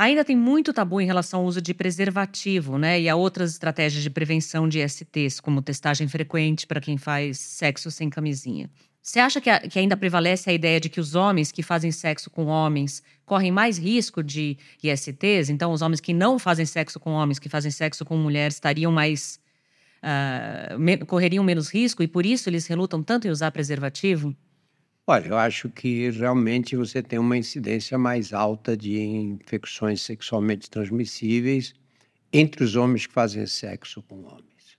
Ainda 0.00 0.24
tem 0.24 0.34
muito 0.34 0.72
tabu 0.72 0.98
em 0.98 1.04
relação 1.04 1.40
ao 1.40 1.46
uso 1.46 1.60
de 1.60 1.74
preservativo, 1.74 2.78
né? 2.78 2.98
E 2.98 3.06
a 3.06 3.14
outras 3.14 3.50
estratégias 3.50 4.02
de 4.02 4.08
prevenção 4.08 4.66
de 4.66 4.80
STs, 4.80 5.40
como 5.40 5.60
testagem 5.60 6.08
frequente 6.08 6.66
para 6.66 6.80
quem 6.80 6.96
faz 6.96 7.38
sexo 7.38 7.90
sem 7.90 8.08
camisinha. 8.08 8.70
Você 9.02 9.20
acha 9.20 9.42
que, 9.42 9.50
a, 9.50 9.60
que, 9.60 9.78
ainda 9.78 9.98
prevalece 9.98 10.48
a 10.48 10.54
ideia 10.54 10.80
de 10.80 10.88
que 10.88 10.98
os 10.98 11.14
homens 11.14 11.52
que 11.52 11.62
fazem 11.62 11.92
sexo 11.92 12.30
com 12.30 12.46
homens 12.46 13.02
correm 13.26 13.52
mais 13.52 13.76
risco 13.76 14.22
de 14.22 14.56
ISTs? 14.82 15.50
Então, 15.50 15.70
os 15.70 15.82
homens 15.82 16.00
que 16.00 16.14
não 16.14 16.38
fazem 16.38 16.64
sexo 16.64 16.98
com 16.98 17.10
homens, 17.10 17.38
que 17.38 17.50
fazem 17.50 17.70
sexo 17.70 18.02
com 18.02 18.16
mulheres, 18.16 18.54
estariam 18.54 18.90
mais. 18.90 19.38
Uh, 20.02 20.78
me, 20.78 20.96
correriam 20.96 21.44
menos 21.44 21.68
risco 21.68 22.02
e 22.02 22.08
por 22.08 22.24
isso 22.24 22.48
eles 22.48 22.66
relutam 22.66 23.02
tanto 23.02 23.28
em 23.28 23.30
usar 23.30 23.50
preservativo? 23.50 24.34
Olha, 25.12 25.26
eu 25.26 25.36
acho 25.36 25.68
que 25.68 26.08
realmente 26.10 26.76
você 26.76 27.02
tem 27.02 27.18
uma 27.18 27.36
incidência 27.36 27.98
mais 27.98 28.32
alta 28.32 28.76
de 28.76 28.96
infecções 28.96 30.02
sexualmente 30.02 30.70
transmissíveis 30.70 31.74
entre 32.32 32.62
os 32.62 32.76
homens 32.76 33.08
que 33.08 33.12
fazem 33.12 33.44
sexo 33.44 34.04
com 34.04 34.20
homens. 34.24 34.78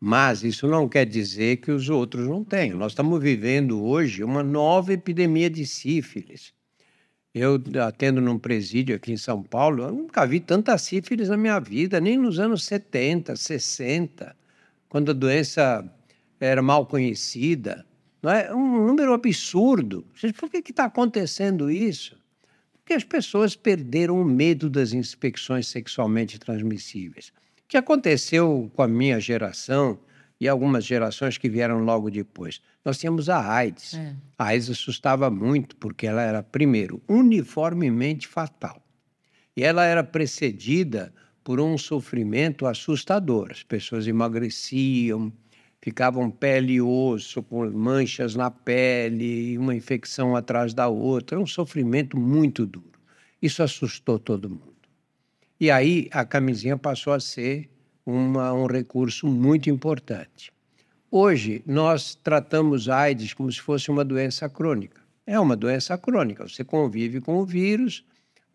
Mas 0.00 0.42
isso 0.42 0.66
não 0.66 0.88
quer 0.88 1.06
dizer 1.06 1.58
que 1.58 1.70
os 1.70 1.88
outros 1.88 2.26
não 2.26 2.42
tenham. 2.42 2.76
Nós 2.76 2.90
estamos 2.90 3.22
vivendo 3.22 3.80
hoje 3.80 4.24
uma 4.24 4.42
nova 4.42 4.94
epidemia 4.94 5.48
de 5.48 5.64
sífilis. 5.64 6.52
Eu 7.32 7.62
atendo 7.86 8.20
num 8.20 8.40
presídio 8.40 8.96
aqui 8.96 9.12
em 9.12 9.16
São 9.16 9.44
Paulo, 9.44 9.84
eu 9.84 9.92
nunca 9.92 10.26
vi 10.26 10.40
tanta 10.40 10.76
sífilis 10.76 11.28
na 11.28 11.36
minha 11.36 11.60
vida, 11.60 12.00
nem 12.00 12.18
nos 12.18 12.40
anos 12.40 12.64
70, 12.64 13.36
60, 13.36 14.34
quando 14.88 15.12
a 15.12 15.14
doença 15.14 15.88
era 16.40 16.60
mal 16.60 16.84
conhecida. 16.84 17.86
Não 18.22 18.30
é 18.30 18.54
um 18.54 18.86
número 18.86 19.12
absurdo. 19.12 20.06
Por 20.38 20.48
que 20.48 20.62
está 20.70 20.84
acontecendo 20.84 21.68
isso? 21.70 22.16
Porque 22.78 22.92
as 22.94 23.04
pessoas 23.04 23.56
perderam 23.56 24.20
o 24.20 24.24
medo 24.24 24.70
das 24.70 24.92
infecções 24.92 25.66
sexualmente 25.66 26.38
transmissíveis. 26.38 27.32
O 27.64 27.68
que 27.68 27.76
aconteceu 27.76 28.70
com 28.74 28.82
a 28.82 28.88
minha 28.88 29.18
geração 29.18 29.98
e 30.40 30.48
algumas 30.48 30.84
gerações 30.84 31.36
que 31.36 31.48
vieram 31.48 31.80
logo 31.84 32.10
depois? 32.10 32.60
Nós 32.84 32.98
tínhamos 32.98 33.28
a 33.28 33.44
AIDS. 33.44 33.94
É. 33.94 34.14
A 34.38 34.46
AIDS 34.46 34.70
assustava 34.70 35.30
muito, 35.30 35.74
porque 35.76 36.06
ela 36.06 36.22
era, 36.22 36.42
primeiro, 36.42 37.02
uniformemente 37.08 38.28
fatal. 38.28 38.80
E 39.56 39.64
ela 39.64 39.84
era 39.84 40.04
precedida 40.04 41.12
por 41.42 41.60
um 41.60 41.76
sofrimento 41.76 42.66
assustador. 42.66 43.48
As 43.50 43.62
pessoas 43.62 44.06
emagreciam, 44.06 45.32
ficavam 45.82 46.30
pele 46.30 46.74
e 46.74 46.80
osso, 46.80 47.42
com 47.42 47.68
manchas 47.68 48.36
na 48.36 48.50
pele, 48.50 49.58
uma 49.58 49.74
infecção 49.74 50.36
atrás 50.36 50.72
da 50.72 50.88
outra. 50.88 51.38
Um 51.38 51.46
sofrimento 51.46 52.16
muito 52.16 52.64
duro. 52.64 52.92
Isso 53.42 53.62
assustou 53.62 54.18
todo 54.18 54.48
mundo. 54.48 54.72
E 55.58 55.70
aí 55.70 56.08
a 56.12 56.24
camisinha 56.24 56.78
passou 56.78 57.12
a 57.12 57.20
ser 57.20 57.68
uma, 58.06 58.52
um 58.52 58.66
recurso 58.66 59.26
muito 59.26 59.68
importante. 59.68 60.52
Hoje, 61.10 61.62
nós 61.66 62.14
tratamos 62.14 62.88
AIDS 62.88 63.34
como 63.34 63.50
se 63.50 63.60
fosse 63.60 63.90
uma 63.90 64.04
doença 64.04 64.48
crônica. 64.48 65.02
É 65.26 65.38
uma 65.38 65.56
doença 65.56 65.98
crônica. 65.98 66.48
Você 66.48 66.64
convive 66.64 67.20
com 67.20 67.38
o 67.38 67.44
vírus, 67.44 68.04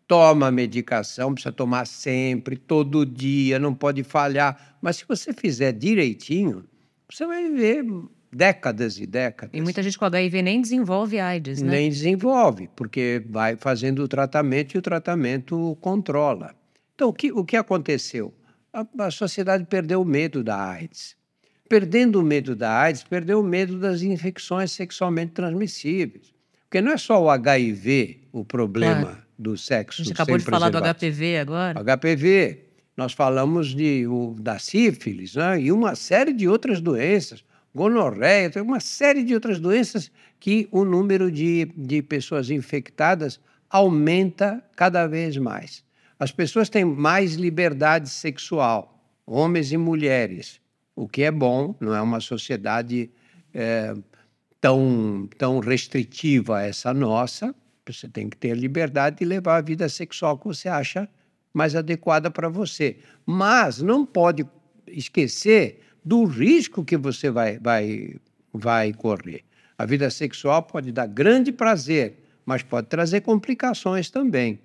toma 0.06 0.50
medicação, 0.50 1.34
precisa 1.34 1.52
tomar 1.52 1.86
sempre, 1.86 2.56
todo 2.56 3.06
dia, 3.06 3.58
não 3.58 3.74
pode 3.74 4.02
falhar. 4.02 4.76
Mas 4.80 4.96
se 4.96 5.04
você 5.06 5.32
fizer 5.32 5.72
direitinho, 5.72 6.64
você 7.10 7.26
vai 7.26 7.42
viver 7.48 7.84
décadas 8.32 8.98
e 8.98 9.06
décadas. 9.06 9.58
E 9.58 9.60
muita 9.60 9.82
gente 9.82 9.98
com 9.98 10.04
HIV 10.04 10.42
nem 10.42 10.60
desenvolve 10.60 11.18
AIDS, 11.18 11.62
né? 11.62 11.70
Nem 11.70 11.88
desenvolve, 11.88 12.68
porque 12.76 13.22
vai 13.28 13.56
fazendo 13.56 14.02
o 14.02 14.08
tratamento 14.08 14.74
e 14.74 14.78
o 14.78 14.82
tratamento 14.82 15.76
controla. 15.80 16.54
Então, 16.94 17.08
o 17.08 17.12
que, 17.12 17.32
o 17.32 17.44
que 17.44 17.56
aconteceu? 17.56 18.34
A, 18.72 18.86
a 19.06 19.10
sociedade 19.10 19.64
perdeu 19.64 20.02
o 20.02 20.04
medo 20.04 20.44
da 20.44 20.70
AIDS. 20.70 21.16
Perdendo 21.68 22.20
o 22.20 22.22
medo 22.22 22.56
da 22.56 22.80
AIDS, 22.80 23.02
perdeu 23.02 23.40
o 23.40 23.42
medo 23.42 23.78
das 23.78 24.02
infecções 24.02 24.72
sexualmente 24.72 25.32
transmissíveis. 25.32 26.32
Porque 26.64 26.80
não 26.80 26.92
é 26.92 26.98
só 26.98 27.22
o 27.22 27.30
HIV 27.30 28.28
o 28.32 28.44
problema 28.44 29.02
claro. 29.02 29.22
do 29.38 29.56
sexo. 29.56 30.02
A 30.02 30.04
gente 30.04 30.12
acabou 30.12 30.36
de 30.36 30.44
falar 30.44 30.70
do 30.70 30.78
HPV 30.78 31.38
agora. 31.38 31.80
HPV, 31.82 32.67
nós 32.98 33.12
falamos 33.12 33.76
de, 33.76 34.08
o, 34.08 34.34
da 34.40 34.58
sífilis 34.58 35.36
né? 35.36 35.60
e 35.60 35.70
uma 35.70 35.94
série 35.94 36.32
de 36.32 36.48
outras 36.48 36.80
doenças, 36.80 37.44
gonorreia, 37.72 38.50
uma 38.60 38.80
série 38.80 39.22
de 39.22 39.32
outras 39.34 39.60
doenças 39.60 40.10
que 40.40 40.68
o 40.72 40.84
número 40.84 41.30
de, 41.30 41.66
de 41.76 42.02
pessoas 42.02 42.50
infectadas 42.50 43.38
aumenta 43.70 44.60
cada 44.74 45.06
vez 45.06 45.36
mais. 45.36 45.84
As 46.18 46.32
pessoas 46.32 46.68
têm 46.68 46.84
mais 46.84 47.34
liberdade 47.34 48.08
sexual, 48.08 49.00
homens 49.24 49.70
e 49.70 49.76
mulheres, 49.76 50.60
o 50.96 51.06
que 51.06 51.22
é 51.22 51.30
bom, 51.30 51.76
não 51.78 51.94
é 51.94 52.02
uma 52.02 52.18
sociedade 52.18 53.12
é, 53.54 53.94
tão, 54.60 55.28
tão 55.38 55.60
restritiva 55.60 56.62
essa 56.62 56.92
nossa. 56.92 57.54
Você 57.86 58.08
tem 58.08 58.28
que 58.28 58.36
ter 58.36 58.56
liberdade 58.56 59.18
de 59.18 59.24
levar 59.24 59.58
a 59.58 59.60
vida 59.60 59.88
sexual 59.88 60.36
que 60.36 60.46
você 60.46 60.68
acha 60.68 61.08
mais 61.58 61.74
adequada 61.74 62.30
para 62.30 62.48
você. 62.48 62.98
Mas 63.26 63.82
não 63.82 64.06
pode 64.06 64.46
esquecer 64.86 65.80
do 66.04 66.24
risco 66.24 66.84
que 66.84 66.96
você 66.96 67.30
vai, 67.30 67.58
vai, 67.58 68.14
vai 68.54 68.92
correr. 68.92 69.42
A 69.76 69.84
vida 69.84 70.08
sexual 70.08 70.62
pode 70.62 70.92
dar 70.92 71.06
grande 71.06 71.50
prazer, 71.50 72.22
mas 72.46 72.62
pode 72.62 72.86
trazer 72.86 73.22
complicações 73.22 74.08
também. 74.08 74.60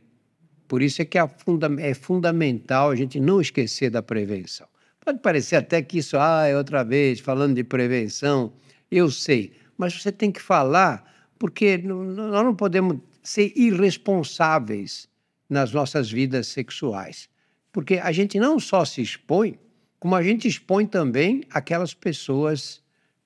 Por 0.67 0.83
isso 0.83 1.01
é 1.01 1.05
que 1.05 1.17
é, 1.17 1.27
funda 1.27 1.67
é 1.79 1.93
fundamental 1.95 2.91
a 2.91 2.95
gente 2.95 3.19
não 3.19 3.41
esquecer 3.41 3.89
da 3.89 4.03
prevenção. 4.03 4.67
Pode 5.03 5.19
parecer 5.19 5.55
até 5.55 5.81
que 5.81 5.97
isso, 5.97 6.15
ah, 6.17 6.45
é 6.45 6.55
outra 6.55 6.83
vez, 6.83 7.19
falando 7.19 7.55
de 7.55 7.63
prevenção, 7.63 8.53
eu 8.89 9.09
sei. 9.09 9.51
Mas 9.77 9.99
você 9.99 10.11
tem 10.11 10.31
que 10.31 10.41
falar, 10.41 11.03
porque 11.37 11.77
nós 11.79 12.43
não 12.45 12.55
podemos 12.55 12.99
ser 13.21 13.51
irresponsáveis 13.55 15.11
nas 15.53 15.71
nossas 15.71 16.11
vidas 16.11 16.47
sexuais. 16.47 17.29
Porque 17.71 17.95
a 17.95 18.11
gente 18.11 18.39
não 18.39 18.59
só 18.59 18.83
se 18.83 19.01
expõe, 19.01 19.57
como 19.99 20.15
a 20.15 20.21
gente 20.21 20.47
expõe 20.47 20.85
também 20.85 21.43
aquelas 21.49 21.93
pessoas 21.93 22.83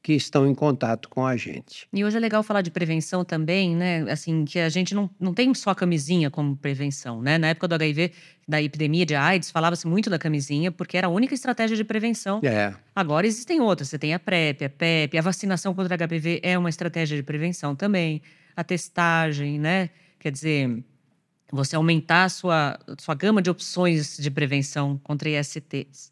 que 0.07 0.13
estão 0.13 0.47
em 0.47 0.55
contato 0.55 1.09
com 1.09 1.25
a 1.25 1.35
gente. 1.35 1.85
E 1.91 2.05
hoje 2.05 2.15
é 2.15 2.19
legal 2.19 2.41
falar 2.41 2.61
de 2.61 2.71
prevenção 2.71 3.25
também, 3.25 3.75
né? 3.75 4.09
Assim, 4.09 4.45
que 4.45 4.57
a 4.57 4.69
gente 4.69 4.95
não, 4.95 5.09
não 5.19 5.33
tem 5.33 5.53
só 5.53 5.75
camisinha 5.75 6.31
como 6.31 6.55
prevenção, 6.55 7.21
né? 7.21 7.37
Na 7.37 7.47
época 7.47 7.67
do 7.67 7.75
HIV, 7.75 8.13
da 8.47 8.61
epidemia 8.61 9.05
de 9.05 9.15
AIDS, 9.15 9.51
falava-se 9.51 9.85
muito 9.85 10.09
da 10.09 10.17
camisinha, 10.17 10.71
porque 10.71 10.97
era 10.97 11.07
a 11.07 11.09
única 11.09 11.33
estratégia 11.33 11.75
de 11.75 11.83
prevenção. 11.83 12.39
É. 12.41 12.73
Agora 12.95 13.27
existem 13.27 13.59
outras. 13.59 13.89
Você 13.89 13.99
tem 13.99 14.13
a 14.13 14.19
PrEP, 14.19 14.63
a 14.63 14.69
PEP, 14.69 15.17
a 15.17 15.21
vacinação 15.21 15.73
contra 15.73 15.97
HPV 15.97 16.39
é 16.41 16.57
uma 16.57 16.69
estratégia 16.69 17.17
de 17.17 17.23
prevenção 17.23 17.75
também. 17.75 18.21
A 18.55 18.63
testagem, 18.63 19.59
né? 19.59 19.89
Quer 20.19 20.31
dizer, 20.31 20.83
você 21.51 21.75
aumentar 21.75 22.25
a 22.25 22.29
sua, 22.29 22.79
sua 22.99 23.15
gama 23.15 23.41
de 23.41 23.49
opções 23.49 24.17
de 24.17 24.29
prevenção 24.29 24.99
contra 25.03 25.29
ISTs. 25.29 26.11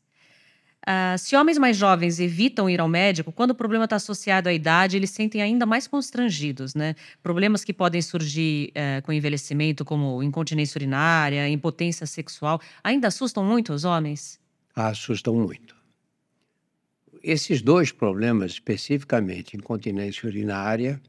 Uh, 0.85 1.17
se 1.17 1.35
homens 1.35 1.57
mais 1.57 1.75
jovens 1.75 2.19
evitam 2.19 2.69
ir 2.69 2.79
ao 2.79 2.87
médico, 2.87 3.31
quando 3.31 3.51
o 3.51 3.55
problema 3.55 3.85
está 3.85 3.95
associado 3.95 4.47
à 4.49 4.53
idade, 4.53 4.95
eles 4.95 5.09
sentem 5.09 5.41
ainda 5.41 5.65
mais 5.65 5.87
constrangidos, 5.87 6.75
né? 6.75 6.95
Problemas 7.23 7.63
que 7.63 7.73
podem 7.73 8.03
surgir 8.03 8.69
uh, 8.69 9.01
com 9.01 9.11
envelhecimento, 9.11 9.83
como 9.83 10.21
incontinência 10.21 10.77
urinária, 10.77 11.49
impotência 11.49 12.05
sexual, 12.05 12.61
ainda 12.83 13.07
assustam 13.07 13.43
muito 13.43 13.73
os 13.73 13.83
homens? 13.83 14.39
Assustam 14.75 15.33
muito. 15.33 15.75
Esses 17.23 17.63
dois 17.63 17.91
problemas, 17.91 18.51
especificamente, 18.51 19.57
incontinência 19.57 20.29
urinária 20.29 21.01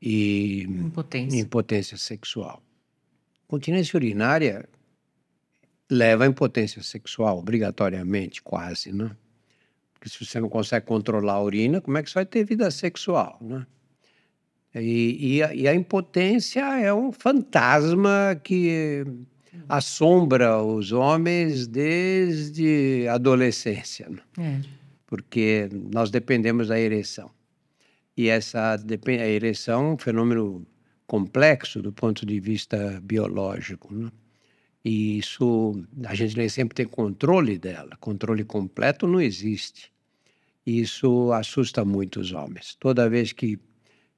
e 0.00 0.62
impotência, 0.62 1.38
impotência 1.38 1.96
sexual. 1.98 2.62
Continência 3.54 3.96
urinária 3.96 4.68
leva 5.88 6.24
à 6.24 6.26
impotência 6.26 6.82
sexual, 6.82 7.38
obrigatoriamente, 7.38 8.42
quase, 8.42 8.92
né? 8.92 9.12
Porque 9.92 10.08
se 10.08 10.24
você 10.24 10.40
não 10.40 10.48
consegue 10.48 10.84
controlar 10.84 11.34
a 11.34 11.42
urina, 11.42 11.80
como 11.80 11.96
é 11.96 12.02
que 12.02 12.10
você 12.10 12.14
vai 12.14 12.26
ter 12.26 12.42
vida 12.44 12.68
sexual, 12.72 13.38
né? 13.40 13.64
E, 14.74 15.36
e, 15.36 15.42
a, 15.44 15.54
e 15.54 15.68
a 15.68 15.74
impotência 15.74 16.62
é 16.80 16.92
um 16.92 17.12
fantasma 17.12 18.34
que 18.42 19.04
assombra 19.68 20.60
os 20.60 20.90
homens 20.90 21.68
desde 21.68 23.06
a 23.08 23.14
adolescência, 23.14 24.08
né? 24.08 24.18
é. 24.36 24.68
porque 25.06 25.68
nós 25.92 26.10
dependemos 26.10 26.66
da 26.66 26.80
ereção. 26.80 27.30
E 28.16 28.28
essa 28.28 28.74
a 28.74 29.28
ereção 29.28 29.90
é 29.90 29.94
um 29.94 29.98
fenômeno 29.98 30.66
complexo 31.06 31.82
do 31.82 31.92
ponto 31.92 32.24
de 32.24 32.40
vista 32.40 33.00
biológico. 33.02 33.94
Né? 33.94 34.10
E 34.84 35.18
isso, 35.18 35.82
a 36.04 36.14
gente 36.14 36.36
nem 36.36 36.48
sempre 36.48 36.74
tem 36.74 36.86
controle 36.86 37.58
dela. 37.58 37.96
Controle 38.00 38.44
completo 38.44 39.06
não 39.06 39.20
existe. 39.20 39.92
E 40.66 40.80
isso 40.80 41.32
assusta 41.32 41.84
muito 41.84 42.20
os 42.20 42.32
homens. 42.32 42.76
Toda 42.78 43.08
vez 43.08 43.32
que 43.32 43.58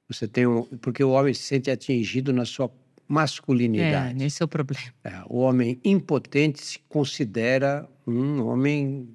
você 0.07 0.27
tem 0.27 0.47
um. 0.47 0.63
Porque 0.63 1.03
o 1.03 1.11
homem 1.11 1.33
se 1.33 1.43
sente 1.43 1.69
atingido 1.69 2.31
na 2.31 2.45
sua 2.45 2.71
masculinidade. 3.07 4.21
É, 4.21 4.25
esse 4.25 4.41
é 4.41 4.45
o 4.45 4.47
problema. 4.47 4.83
É, 5.03 5.21
o 5.27 5.39
homem 5.39 5.79
impotente 5.83 6.61
se 6.61 6.79
considera 6.87 7.87
um 8.05 8.45
homem. 8.45 9.09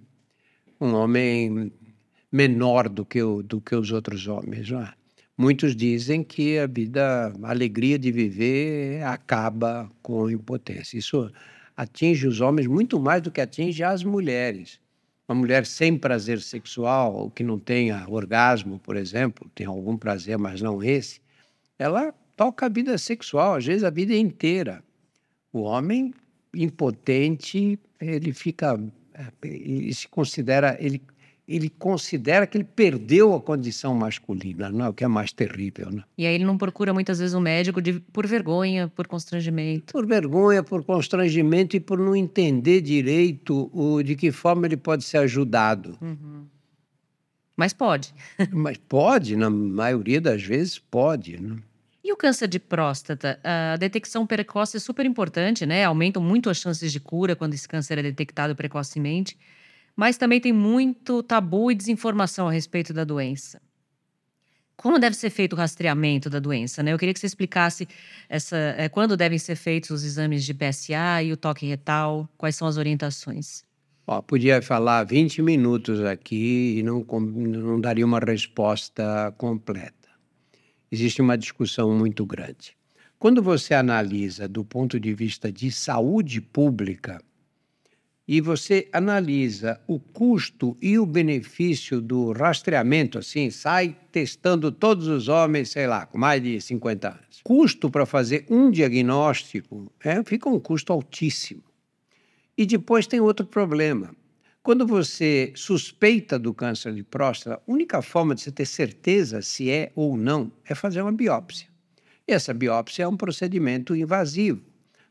Um 0.81 0.95
homem 0.95 1.73
menor 2.31 2.89
do 2.89 3.05
que, 3.05 3.23
o, 3.23 3.43
do 3.43 3.61
que 3.61 3.75
os 3.75 3.93
outros 3.93 4.27
homens. 4.27 4.71
Não 4.71 4.83
é? 4.83 4.93
Muitos 5.43 5.75
dizem 5.75 6.23
que 6.23 6.57
a 6.57 6.69
vida, 6.69 7.35
a 7.43 7.51
alegria 7.51 7.99
de 7.99 8.13
viver 8.13 9.03
acaba 9.03 9.91
com 10.01 10.27
a 10.27 10.33
impotência. 10.33 10.97
Isso 10.97 11.33
atinge 11.77 12.29
os 12.29 12.41
homens 12.41 12.69
muito 12.69 13.01
mais 13.01 13.21
do 13.23 13.29
que 13.29 13.41
atinge 13.41 13.83
as 13.83 14.05
mulheres. 14.05 14.79
Uma 15.29 15.35
mulher 15.35 15.67
sem 15.67 15.99
prazer 15.99 16.41
sexual, 16.41 17.13
ou 17.13 17.29
que 17.29 17.43
não 17.43 17.59
tenha 17.59 18.07
orgasmo, 18.09 18.79
por 18.79 18.95
exemplo, 18.95 19.51
tem 19.53 19.67
algum 19.67 19.97
prazer, 19.97 20.39
mas 20.39 20.63
não 20.63 20.81
esse, 20.81 21.21
ela 21.77 22.15
toca 22.37 22.67
a 22.67 22.69
vida 22.69 22.97
sexual, 22.97 23.57
às 23.57 23.67
vezes 23.67 23.83
a 23.83 23.91
vida 23.91 24.15
inteira. 24.15 24.81
O 25.53 25.63
homem 25.63 26.15
impotente, 26.55 27.81
ele 28.01 28.33
fica, 28.33 28.81
eh, 29.13 29.33
ele 29.43 29.93
se 29.93 30.07
considera, 30.07 30.77
ele 30.79 31.03
ele 31.47 31.69
considera 31.69 32.47
que 32.47 32.57
ele 32.57 32.65
perdeu 32.65 33.35
a 33.35 33.41
condição 33.41 33.95
masculina, 33.95 34.71
não 34.71 34.87
é 34.87 34.89
o 34.89 34.93
que 34.93 35.05
é 35.05 35.09
mais 35.09 35.33
terrível. 35.33 35.91
Né? 35.91 36.03
E 36.17 36.27
aí 36.27 36.35
ele 36.35 36.45
não 36.45 36.57
procura 36.57 36.95
muitas 36.95 37.19
vezes 37.19 37.35
um 37.35 37.41
médico 37.41 37.83
de, 37.83 37.99
por 38.01 38.27
vergonha, 38.27 38.89
por 38.89 39.07
constrangimento. 39.07 39.93
Por 39.93 40.07
vergonha, 40.07 40.63
por 40.63 40.85
constrangimento 40.85 41.77
e 41.77 41.81
por 41.81 41.99
não 41.99 42.15
entender 42.15 42.81
direito 42.81 43.71
o, 43.73 44.03
de 44.03 44.15
que 44.15 44.31
forma 44.31 44.67
ele 44.67 44.77
pode 44.77 45.05
ser 45.05 45.19
ajudado. 45.19 45.99
Uhum. 46.01 46.47
Mas 47.57 47.73
pode. 47.73 48.15
Mas 48.51 48.79
pode, 48.79 49.37
na 49.37 49.51
maioria 49.51 50.21
das 50.21 50.43
vezes 50.43 50.79
pode. 50.79 51.41
Né? 51.41 51.57
E 52.05 52.13
o 52.13 52.17
câncer 52.17 52.49
de 52.49 52.59
próstata? 52.59 53.39
A 53.45 53.77
detecção 53.77 54.27
precoce 54.27 54.77
é 54.77 54.81
super 54.81 55.05
importante, 55.05 55.67
né? 55.67 55.85
Aumentam 55.85 56.23
muito 56.23 56.49
as 56.49 56.57
chances 56.57 56.91
de 56.91 56.99
cura 56.99 57.37
quando 57.37 57.55
esse 57.55 57.69
câncer 57.69 57.99
é 57.99 58.03
detectado 58.03 58.57
precocemente 58.57 59.37
mas 59.97 60.17
também 60.17 60.41
tem 60.41 60.53
muito 60.53 61.23
tabu 61.23 61.71
e 61.71 61.75
desinformação 61.75 62.49
a 62.49 62.53
respeito 62.53 62.93
da 62.93 63.05
doença. 63.05 63.61
Como 64.77 64.99
deve 64.99 65.15
ser 65.15 65.31
feito 65.31 65.53
o 65.53 65.57
rastreamento 65.57 66.29
da 66.29 66.41
doença? 66.41 66.83
Né? 66.83 66.93
Eu 66.93 66.99
queria 66.99 67.15
que 67.15 67.21
você 67.21 67.27
explicasse 67.27 67.87
essa, 68.29 68.57
é, 68.57 68.89
quando 68.89 69.17
devem 69.17 69.39
ser 69.39 69.55
feitos 69.55 69.91
os 69.91 70.05
exames 70.05 70.45
de 70.45 70.53
PSA 70.53 71.23
e 71.23 71.33
o 71.33 71.37
toque 71.37 71.67
retal, 71.67 72.29
quais 72.37 72.57
são 72.57 72.67
as 72.67 72.77
orientações. 72.77 73.63
Ó, 74.07 74.21
podia 74.21 74.61
falar 74.61 75.05
20 75.05 75.41
minutos 75.43 76.01
aqui 76.01 76.79
e 76.79 76.83
não, 76.83 77.05
não 77.05 77.81
daria 77.81 78.05
uma 78.05 78.19
resposta 78.19 79.33
completa. 79.39 80.09
Existe 80.91 81.23
uma 81.23 81.39
discussão 81.39 81.97
muito 81.97 82.27
grande. 82.27 82.77
Quando 83.19 83.41
você 83.41 83.75
analisa 83.75 84.49
do 84.49 84.65
ponto 84.65 84.99
de 84.99 85.15
vista 85.15 85.53
de 85.53 85.71
saúde 85.71 86.41
pública, 86.41 87.23
e 88.27 88.41
você 88.41 88.89
analisa 88.93 89.81
o 89.87 89.99
custo 89.99 90.77
e 90.81 90.99
o 90.99 91.05
benefício 91.05 92.01
do 92.01 92.33
rastreamento, 92.33 93.19
assim, 93.19 93.51
sai 93.51 93.97
testando 94.13 94.71
todos 94.71 95.09
os 95.09 95.29
homens, 95.29 95.71
sei 95.71 95.87
lá, 95.87 96.07
com 96.07 96.19
mais 96.19 96.43
de 96.43 96.61
50 96.61 97.09
anos. 97.09 97.41
Custo 97.43 97.91
para 97.91 98.07
fazer 98.07 98.47
um 98.49 98.71
diagnóstico 98.71 99.93
é, 100.03 100.23
fica 100.23 100.49
um 100.49 100.61
custo 100.61 100.93
altíssimo. 100.93 101.63
E 102.57 102.65
depois 102.65 103.07
tem 103.07 103.21
outro 103.21 103.47
problema. 103.47 104.15
Quando 104.63 104.87
você 104.87 105.53
suspeita 105.57 106.39
do 106.39 106.55
câncer 106.55 106.95
de 106.95 107.03
próstata, 107.03 107.57
a 107.57 107.71
única 107.71 108.01
forma 108.01 108.35
de 108.35 108.43
você 108.43 108.53
ter 108.53 108.67
certeza 108.67 109.43
se 109.43 109.69
é 109.69 109.91
ou 109.97 110.17
não 110.17 110.53
é 110.65 110.75
fazer 110.75 111.03
uma 111.03 111.11
biópsia. 111.11 111.67
E 112.29 112.33
essa 112.33 112.55
biópsia 112.55 113.03
é 113.03 113.09
um 113.09 113.17
procedimento 113.17 113.97
invasivo, 113.97 114.63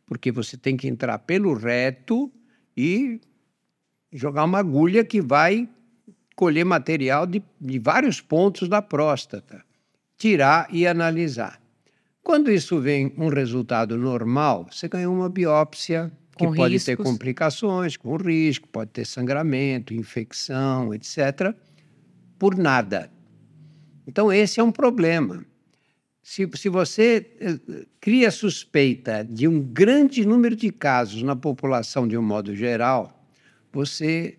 porque 0.06 0.32
você 0.32 0.56
tem 0.56 0.78
que 0.78 0.88
entrar 0.88 1.19
pelo 1.19 1.54
reto 1.54 2.32
e 2.76 3.20
jogar 4.12 4.44
uma 4.44 4.60
agulha 4.60 5.04
que 5.04 5.22
vai 5.22 5.70
colher 6.36 6.66
material 6.66 7.26
de, 7.26 7.44
de 7.60 7.80
vários 7.80 8.20
pontos 8.20 8.68
da 8.68 8.82
próstata, 8.82 9.64
tirar 10.18 10.68
e 10.72 10.88
analisar. 10.88 11.62
Quando 12.24 12.52
isso 12.52 12.80
vem 12.80 13.14
um 13.18 13.30
resultado 13.30 13.98
normal, 13.98 14.68
você 14.72 14.88
ganha 14.88 15.10
uma 15.10 15.30
biópsia 15.30 16.12
que 16.36 16.46
com 16.46 16.54
pode 16.54 16.74
riscos. 16.74 16.86
ter 16.86 16.98
complicações, 16.98 17.98
com 17.98 18.16
risco, 18.16 18.68
pode 18.68 18.92
ter 18.92 19.06
sangramento, 19.06 19.94
infecção, 19.94 20.94
etc., 20.94 21.56
por 22.38 22.58
nada. 22.58 23.12
Então, 24.08 24.32
esse 24.32 24.60
é 24.60 24.64
um 24.64 24.72
problema. 24.72 25.46
Se, 26.22 26.48
se 26.56 26.70
você 26.70 27.36
eh, 27.40 27.86
cria 28.00 28.30
suspeita 28.30 29.24
de 29.24 29.48
um 29.48 29.60
grande 29.60 30.26
número 30.26 30.56
de 30.56 30.72
casos 30.72 31.24
na 31.24 31.36
população 31.36 32.08
de 32.08 32.16
um 32.18 32.22
modo 32.22 32.56
geral, 32.56 33.28
você 33.74 34.38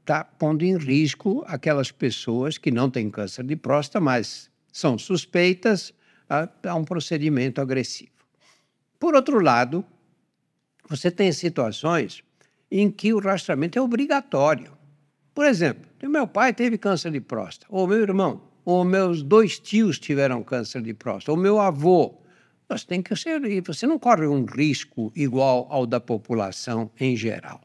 está 0.00 0.22
pondo 0.22 0.62
em 0.62 0.76
risco 0.76 1.42
aquelas 1.46 1.90
pessoas 1.90 2.58
que 2.58 2.70
não 2.70 2.90
têm 2.90 3.08
câncer 3.08 3.44
de 3.44 3.56
próstata, 3.56 4.00
mas 4.00 4.50
são 4.70 4.98
suspeitas 4.98 5.94
a, 6.28 6.48
a 6.68 6.74
um 6.74 6.84
procedimento 6.84 7.60
agressivo. 7.60 8.10
Por 8.98 9.14
outro 9.14 9.40
lado, 9.40 9.84
você 10.88 11.10
tem 11.10 11.32
situações 11.32 12.22
em 12.70 12.90
que 12.90 13.14
o 13.14 13.20
rastreamento 13.20 13.78
é 13.78 13.82
obrigatório. 13.82 14.72
Por 15.34 15.46
exemplo, 15.46 15.88
meu 16.02 16.26
pai 16.26 16.52
teve 16.52 16.76
câncer 16.76 17.10
de 17.10 17.20
próstata, 17.20 17.66
ou 17.70 17.86
meu 17.86 18.00
irmão 18.00 18.51
ou 18.64 18.84
meus 18.84 19.22
dois 19.22 19.58
tios 19.58 19.98
tiveram 19.98 20.42
câncer 20.42 20.82
de 20.82 20.94
próstata, 20.94 21.32
ou 21.32 21.36
meu 21.36 21.60
avô. 21.60 22.18
Você 22.68 22.86
tem 22.86 23.02
que 23.02 23.14
ser, 23.14 23.40
você 23.62 23.86
não 23.86 23.98
corre 23.98 24.26
um 24.26 24.44
risco 24.44 25.12
igual 25.14 25.66
ao 25.70 25.84
da 25.86 26.00
população 26.00 26.90
em 26.98 27.16
geral. 27.16 27.60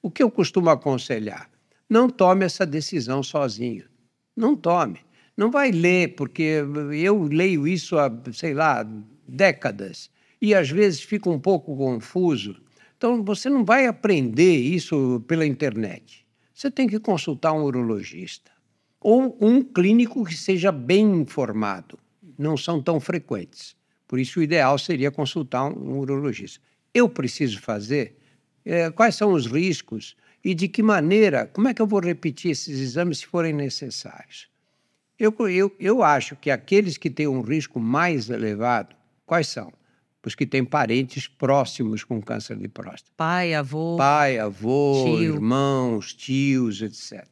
O 0.00 0.10
que 0.10 0.22
eu 0.22 0.30
costumo 0.30 0.70
aconselhar? 0.70 1.50
Não 1.88 2.08
tome 2.08 2.44
essa 2.44 2.64
decisão 2.64 3.22
sozinho. 3.22 3.84
Não 4.36 4.54
tome. 4.54 5.00
Não 5.36 5.50
vai 5.50 5.72
ler, 5.72 6.14
porque 6.14 6.62
eu 6.92 7.24
leio 7.24 7.66
isso 7.66 7.98
há, 7.98 8.10
sei 8.32 8.54
lá, 8.54 8.86
décadas 9.26 10.10
e 10.40 10.54
às 10.54 10.70
vezes 10.70 11.02
fica 11.02 11.28
um 11.28 11.40
pouco 11.40 11.76
confuso. 11.76 12.56
Então, 12.96 13.24
você 13.24 13.50
não 13.50 13.64
vai 13.64 13.86
aprender 13.86 14.56
isso 14.56 15.24
pela 15.26 15.44
internet. 15.44 16.24
Você 16.54 16.70
tem 16.70 16.86
que 16.86 17.00
consultar 17.00 17.52
um 17.52 17.64
urologista 17.64 18.53
ou 19.04 19.36
um 19.38 19.62
clínico 19.62 20.24
que 20.24 20.34
seja 20.34 20.72
bem 20.72 21.04
informado. 21.20 21.98
Não 22.38 22.56
são 22.56 22.82
tão 22.82 22.98
frequentes. 22.98 23.76
Por 24.08 24.18
isso, 24.18 24.40
o 24.40 24.42
ideal 24.42 24.78
seria 24.78 25.10
consultar 25.10 25.66
um 25.66 25.98
urologista. 25.98 26.58
Eu 26.92 27.06
preciso 27.06 27.60
fazer? 27.60 28.16
É, 28.64 28.90
quais 28.90 29.14
são 29.14 29.34
os 29.34 29.46
riscos? 29.46 30.16
E 30.42 30.54
de 30.54 30.68
que 30.68 30.82
maneira? 30.82 31.46
Como 31.52 31.68
é 31.68 31.74
que 31.74 31.82
eu 31.82 31.86
vou 31.86 32.00
repetir 32.00 32.52
esses 32.52 32.80
exames 32.80 33.18
se 33.18 33.26
forem 33.26 33.52
necessários? 33.52 34.48
Eu, 35.18 35.34
eu, 35.48 35.70
eu 35.78 36.02
acho 36.02 36.34
que 36.36 36.50
aqueles 36.50 36.96
que 36.96 37.10
têm 37.10 37.28
um 37.28 37.42
risco 37.42 37.78
mais 37.78 38.30
elevado, 38.30 38.96
quais 39.26 39.48
são? 39.48 39.70
Os 40.24 40.34
que 40.34 40.46
têm 40.46 40.64
parentes 40.64 41.28
próximos 41.28 42.02
com 42.02 42.22
câncer 42.22 42.56
de 42.56 42.68
próstata. 42.68 43.12
Pai, 43.14 43.52
avô. 43.52 43.96
Pai, 43.98 44.38
avô, 44.38 45.04
tio. 45.04 45.34
irmãos, 45.34 46.14
tios, 46.14 46.80
etc. 46.80 47.26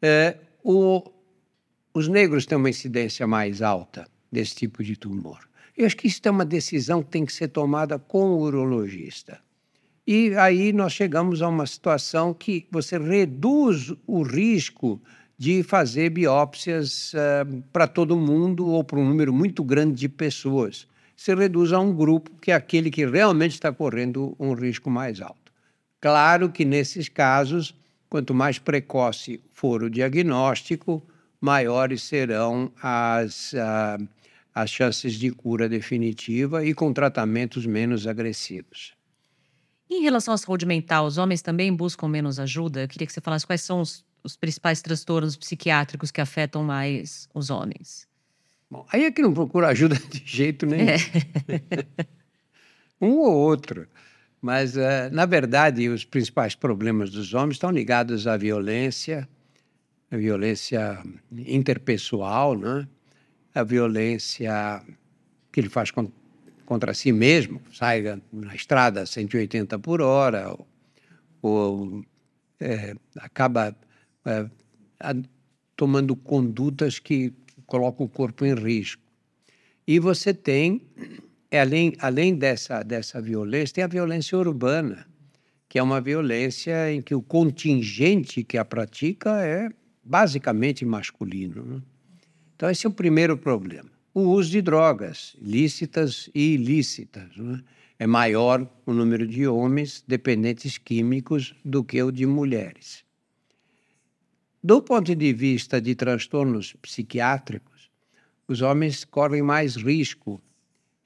É, 0.00 0.38
o, 0.62 1.02
os 1.94 2.08
negros 2.08 2.46
têm 2.46 2.58
uma 2.58 2.70
incidência 2.70 3.26
mais 3.26 3.62
alta 3.62 4.06
desse 4.30 4.54
tipo 4.54 4.82
de 4.82 4.96
tumor. 4.96 5.40
Eu 5.76 5.86
acho 5.86 5.96
que 5.96 6.06
isso 6.06 6.20
é 6.24 6.30
uma 6.30 6.44
decisão 6.44 7.02
que 7.02 7.10
tem 7.10 7.24
que 7.24 7.32
ser 7.32 7.48
tomada 7.48 7.98
com 7.98 8.32
o 8.32 8.40
urologista. 8.40 9.40
E 10.06 10.34
aí 10.36 10.72
nós 10.72 10.92
chegamos 10.92 11.42
a 11.42 11.48
uma 11.48 11.66
situação 11.66 12.34
que 12.34 12.66
você 12.70 12.98
reduz 12.98 13.92
o 14.06 14.22
risco 14.22 15.00
de 15.38 15.62
fazer 15.62 16.10
biópsias 16.10 17.12
uh, 17.14 17.62
para 17.72 17.86
todo 17.86 18.16
mundo 18.16 18.66
ou 18.66 18.84
para 18.84 18.98
um 18.98 19.08
número 19.08 19.32
muito 19.32 19.64
grande 19.64 19.94
de 19.94 20.08
pessoas. 20.08 20.86
Você 21.16 21.34
reduz 21.34 21.72
a 21.72 21.78
um 21.78 21.94
grupo 21.94 22.30
que 22.40 22.50
é 22.50 22.54
aquele 22.54 22.90
que 22.90 23.06
realmente 23.06 23.52
está 23.52 23.72
correndo 23.72 24.36
um 24.38 24.54
risco 24.54 24.90
mais 24.90 25.20
alto. 25.20 25.52
Claro 26.00 26.50
que 26.50 26.64
nesses 26.64 27.08
casos, 27.08 27.74
quanto 28.12 28.34
mais 28.34 28.58
precoce 28.58 29.40
for 29.54 29.82
o 29.82 29.88
diagnóstico, 29.88 31.02
maiores 31.40 32.02
serão 32.02 32.70
as, 32.82 33.54
uh, 33.54 34.06
as 34.54 34.68
chances 34.68 35.14
de 35.14 35.30
cura 35.30 35.66
definitiva 35.66 36.62
e 36.62 36.74
com 36.74 36.92
tratamentos 36.92 37.64
menos 37.64 38.06
agressivos. 38.06 38.92
Em 39.88 40.02
relação 40.02 40.34
à 40.34 40.36
saúde 40.36 40.66
mental, 40.66 41.06
os 41.06 41.16
homens 41.16 41.40
também 41.40 41.74
buscam 41.74 42.06
menos 42.06 42.38
ajuda? 42.38 42.82
Eu 42.82 42.88
queria 42.88 43.06
que 43.06 43.14
você 43.14 43.20
falasse 43.22 43.46
quais 43.46 43.62
são 43.62 43.80
os, 43.80 44.04
os 44.22 44.36
principais 44.36 44.82
transtornos 44.82 45.34
psiquiátricos 45.34 46.10
que 46.10 46.20
afetam 46.20 46.62
mais 46.62 47.30
os 47.32 47.48
homens. 47.48 48.06
Bom, 48.70 48.84
aí 48.92 49.04
é 49.04 49.10
que 49.10 49.22
não 49.22 49.32
procura 49.32 49.68
ajuda 49.68 49.94
de 49.96 50.22
jeito 50.22 50.66
nenhum. 50.66 50.86
É. 50.86 50.96
um 53.00 53.12
ou 53.12 53.32
outro. 53.32 53.88
Mas, 54.42 54.76
uh, 54.76 55.08
na 55.12 55.24
verdade, 55.24 55.88
os 55.88 56.04
principais 56.04 56.56
problemas 56.56 57.10
dos 57.10 57.32
homens 57.32 57.54
estão 57.54 57.70
ligados 57.70 58.26
à 58.26 58.36
violência, 58.36 59.28
a 60.10 60.16
violência 60.16 61.00
interpessoal, 61.30 62.58
né? 62.58 62.88
a 63.54 63.62
violência 63.62 64.82
que 65.52 65.60
ele 65.60 65.68
faz 65.68 65.92
contra 66.66 66.92
si 66.92 67.12
mesmo, 67.12 67.62
sai 67.72 68.02
na 68.32 68.54
estrada 68.54 69.02
a 69.02 69.06
180 69.06 69.78
por 69.78 70.00
hora, 70.00 70.50
ou, 70.50 70.66
ou 71.42 72.04
é, 72.58 72.94
acaba 73.16 73.76
é, 74.24 74.50
a, 74.98 75.14
tomando 75.76 76.16
condutas 76.16 76.98
que 76.98 77.32
colocam 77.66 78.06
o 78.06 78.08
corpo 78.08 78.44
em 78.44 78.54
risco. 78.54 79.02
E 79.86 79.98
você 79.98 80.34
tem, 80.34 80.82
é, 81.52 81.60
além, 81.60 81.94
além 81.98 82.34
dessa, 82.34 82.82
dessa 82.82 83.20
violência, 83.20 83.74
tem 83.74 83.84
a 83.84 83.88
violência 83.88 84.36
urbana, 84.36 85.06
que 85.68 85.78
é 85.78 85.82
uma 85.82 86.00
violência 86.00 86.92
em 86.92 87.00
que 87.00 87.14
o 87.14 87.22
contingente 87.22 88.42
que 88.42 88.58
a 88.58 88.64
pratica 88.64 89.40
é 89.44 89.68
basicamente 90.02 90.84
masculino. 90.84 91.64
Né? 91.64 91.82
Então, 92.56 92.70
esse 92.70 92.86
é 92.86 92.88
o 92.88 92.92
primeiro 92.92 93.36
problema 93.36 93.92
o 94.14 94.22
uso 94.22 94.50
de 94.50 94.62
drogas, 94.62 95.36
lícitas 95.40 96.28
e 96.34 96.54
ilícitas. 96.54 97.34
Né? 97.36 97.62
É 97.98 98.06
maior 98.06 98.68
o 98.84 98.92
número 98.92 99.26
de 99.26 99.46
homens 99.46 100.04
dependentes 100.06 100.76
químicos 100.76 101.54
do 101.64 101.82
que 101.82 102.02
o 102.02 102.10
de 102.10 102.26
mulheres. 102.26 103.04
Do 104.62 104.82
ponto 104.82 105.14
de 105.14 105.32
vista 105.32 105.80
de 105.80 105.94
transtornos 105.94 106.74
psiquiátricos, 106.74 107.90
os 108.46 108.60
homens 108.60 109.04
correm 109.04 109.42
mais 109.42 109.76
risco 109.76 110.40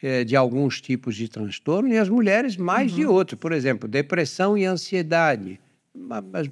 eh, 0.06 0.22
de 0.22 0.36
alguns 0.36 0.80
tipos 0.80 1.16
de 1.16 1.26
transtorno 1.26 1.92
e 1.92 1.98
as 1.98 2.08
mulheres 2.08 2.56
mais 2.56 2.92
uhum. 2.92 2.98
de 2.98 3.06
outros. 3.06 3.40
Por 3.40 3.50
exemplo, 3.50 3.88
depressão 3.88 4.56
e 4.56 4.64
ansiedade. 4.64 5.58
As, 6.32 6.48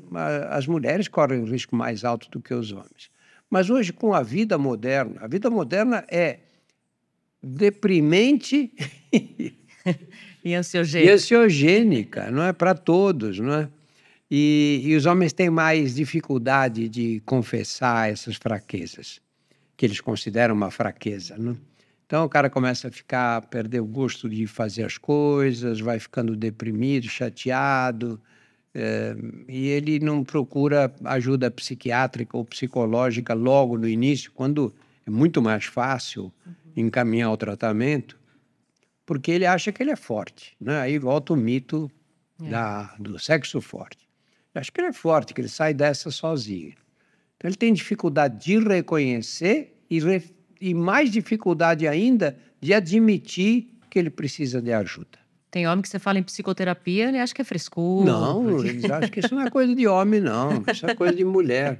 as 0.50 0.66
mulheres 0.66 1.06
correm 1.06 1.38
um 1.38 1.44
risco 1.44 1.76
mais 1.76 2.04
alto 2.04 2.28
do 2.30 2.40
que 2.40 2.52
os 2.52 2.72
homens. 2.72 3.12
Mas 3.48 3.70
hoje, 3.70 3.92
com 3.92 4.12
a 4.12 4.24
vida 4.24 4.58
moderna, 4.58 5.20
a 5.20 5.28
vida 5.28 5.48
moderna 5.48 6.04
é 6.10 6.40
deprimente 7.40 8.72
e 10.44 10.52
ansiogênica. 10.52 11.08
E 11.08 11.14
ansiogênica, 11.14 12.30
não 12.32 12.42
é 12.42 12.52
para 12.52 12.74
todos, 12.74 13.38
não 13.38 13.54
é? 13.54 13.68
E, 14.28 14.80
e, 14.82 14.96
os 14.96 15.06
homens 15.06 15.32
têm 15.32 15.48
mais 15.48 15.94
dificuldade 15.94 16.88
de 16.88 17.22
confessar 17.24 18.10
essas 18.10 18.34
fraquezas, 18.34 19.20
que 19.76 19.86
eles 19.86 20.00
consideram 20.00 20.56
uma 20.56 20.72
fraqueza, 20.72 21.36
não? 21.38 21.56
Então 22.06 22.24
o 22.24 22.28
cara 22.28 22.50
começa 22.50 22.88
a 22.88 22.90
ficar, 22.90 23.36
a 23.38 23.40
perder 23.40 23.80
o 23.80 23.86
gosto 23.86 24.28
de 24.28 24.46
fazer 24.46 24.84
as 24.84 24.98
coisas, 24.98 25.80
vai 25.80 25.98
ficando 25.98 26.36
deprimido, 26.36 27.08
chateado, 27.08 28.20
é, 28.74 29.16
e 29.48 29.68
ele 29.68 30.00
não 30.00 30.24
procura 30.24 30.92
ajuda 31.04 31.50
psiquiátrica 31.50 32.36
ou 32.36 32.44
psicológica 32.44 33.32
logo 33.32 33.78
no 33.78 33.88
início, 33.88 34.32
quando 34.32 34.74
é 35.06 35.10
muito 35.10 35.40
mais 35.40 35.64
fácil 35.64 36.32
encaminhar 36.76 37.30
o 37.30 37.36
tratamento, 37.36 38.18
porque 39.06 39.30
ele 39.30 39.46
acha 39.46 39.70
que 39.70 39.82
ele 39.82 39.92
é 39.92 39.96
forte. 39.96 40.56
Né? 40.60 40.80
Aí 40.80 40.98
volta 40.98 41.32
o 41.32 41.36
mito 41.36 41.90
é. 42.42 42.48
da, 42.48 42.94
do 42.98 43.18
sexo 43.18 43.60
forte. 43.60 44.08
Eu 44.54 44.60
acho 44.60 44.72
que 44.72 44.80
ele 44.80 44.88
é 44.88 44.92
forte, 44.92 45.32
que 45.32 45.40
ele 45.40 45.48
sai 45.48 45.72
dessa 45.72 46.10
sozinho. 46.10 46.74
Então 47.36 47.48
ele 47.48 47.56
tem 47.56 47.72
dificuldade 47.72 48.44
de 48.44 48.58
reconhecer 48.58 49.76
e, 49.88 50.00
re, 50.00 50.22
e 50.60 50.74
mais 50.74 51.10
dificuldade 51.10 51.86
ainda 51.86 52.36
de 52.60 52.72
admitir 52.72 53.68
que 53.90 53.98
ele 53.98 54.10
precisa 54.10 54.60
de 54.60 54.72
ajuda. 54.72 55.18
Tem 55.50 55.68
homem 55.68 55.82
que 55.82 55.88
você 55.88 56.00
fala 56.00 56.18
em 56.18 56.22
psicoterapia, 56.22 57.08
ele 57.08 57.18
acha 57.18 57.32
que 57.32 57.40
é 57.40 57.44
frescura. 57.44 58.10
Não, 58.10 58.44
porque... 58.44 58.70
eles 58.70 58.84
acham 58.90 59.08
que 59.08 59.20
isso 59.20 59.34
não 59.34 59.42
é 59.42 59.50
coisa 59.50 59.72
de 59.72 59.86
homem, 59.86 60.20
não. 60.20 60.64
Isso 60.70 60.84
é 60.84 60.94
coisa 60.96 61.14
de 61.14 61.24
mulher. 61.24 61.78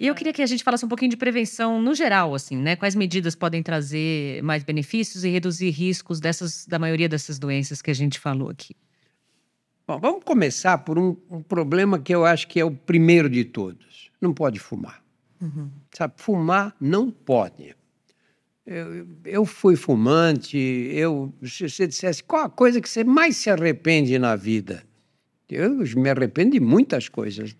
E 0.00 0.08
eu 0.08 0.14
queria 0.16 0.32
que 0.32 0.42
a 0.42 0.46
gente 0.46 0.64
falasse 0.64 0.84
um 0.84 0.88
pouquinho 0.88 1.12
de 1.12 1.16
prevenção 1.16 1.80
no 1.80 1.94
geral, 1.94 2.34
assim, 2.34 2.56
né? 2.56 2.74
Quais 2.74 2.96
medidas 2.96 3.36
podem 3.36 3.62
trazer 3.62 4.42
mais 4.42 4.64
benefícios 4.64 5.22
e 5.22 5.28
reduzir 5.28 5.70
riscos 5.70 6.18
dessas, 6.18 6.66
da 6.66 6.76
maioria 6.76 7.08
dessas 7.08 7.38
doenças 7.38 7.80
que 7.80 7.92
a 7.92 7.94
gente 7.94 8.18
falou 8.18 8.50
aqui? 8.50 8.74
Bom, 9.86 10.00
vamos 10.00 10.24
começar 10.24 10.78
por 10.78 10.98
um, 10.98 11.16
um 11.30 11.40
problema 11.40 12.00
que 12.00 12.12
eu 12.12 12.24
acho 12.24 12.48
que 12.48 12.58
é 12.58 12.64
o 12.64 12.72
primeiro 12.72 13.30
de 13.30 13.44
todos. 13.44 14.10
Não 14.20 14.34
pode 14.34 14.58
fumar. 14.58 15.00
Uhum. 15.42 15.68
Sabe, 15.92 16.14
fumar 16.16 16.74
não 16.80 17.10
pode. 17.10 17.74
Eu, 18.64 19.08
eu 19.24 19.44
fui 19.44 19.74
fumante, 19.74 20.56
eu, 20.56 21.34
se 21.42 21.68
você 21.68 21.86
dissesse 21.86 22.22
qual 22.22 22.44
a 22.44 22.50
coisa 22.50 22.80
que 22.80 22.88
você 22.88 23.02
mais 23.02 23.36
se 23.36 23.50
arrepende 23.50 24.16
na 24.20 24.36
vida? 24.36 24.84
Eu 25.50 25.74
me 25.96 26.08
arrependo 26.08 26.52
de 26.52 26.60
muitas 26.60 27.08
coisas. 27.08 27.56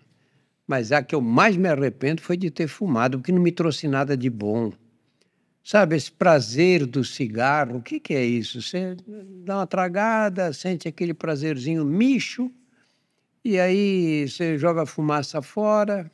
Mas 0.65 0.93
a 0.93 1.03
que 1.03 1.13
eu 1.13 1.19
mais 1.19 1.57
me 1.57 1.67
arrependo 1.67 2.21
foi 2.21 2.37
de 2.37 2.49
ter 2.49 2.67
fumado, 2.67 3.19
porque 3.19 3.33
não 3.33 3.41
me 3.41 3.51
trouxe 3.51 3.85
nada 3.85 4.15
de 4.15 4.29
bom. 4.29 4.71
Sabe, 5.61 5.95
esse 5.95 6.11
prazer 6.11 6.85
do 6.85 7.03
cigarro, 7.03 7.77
o 7.77 7.81
que, 7.81 7.99
que 7.99 8.13
é 8.13 8.23
isso? 8.23 8.61
Você 8.61 8.95
dá 9.45 9.57
uma 9.57 9.67
tragada, 9.67 10.51
sente 10.53 10.87
aquele 10.87 11.13
prazerzinho 11.13 11.85
micho, 11.85 12.49
e 13.43 13.59
aí 13.59 14.27
você 14.27 14.57
joga 14.57 14.83
a 14.83 14.85
fumaça 14.85 15.41
fora, 15.41 16.09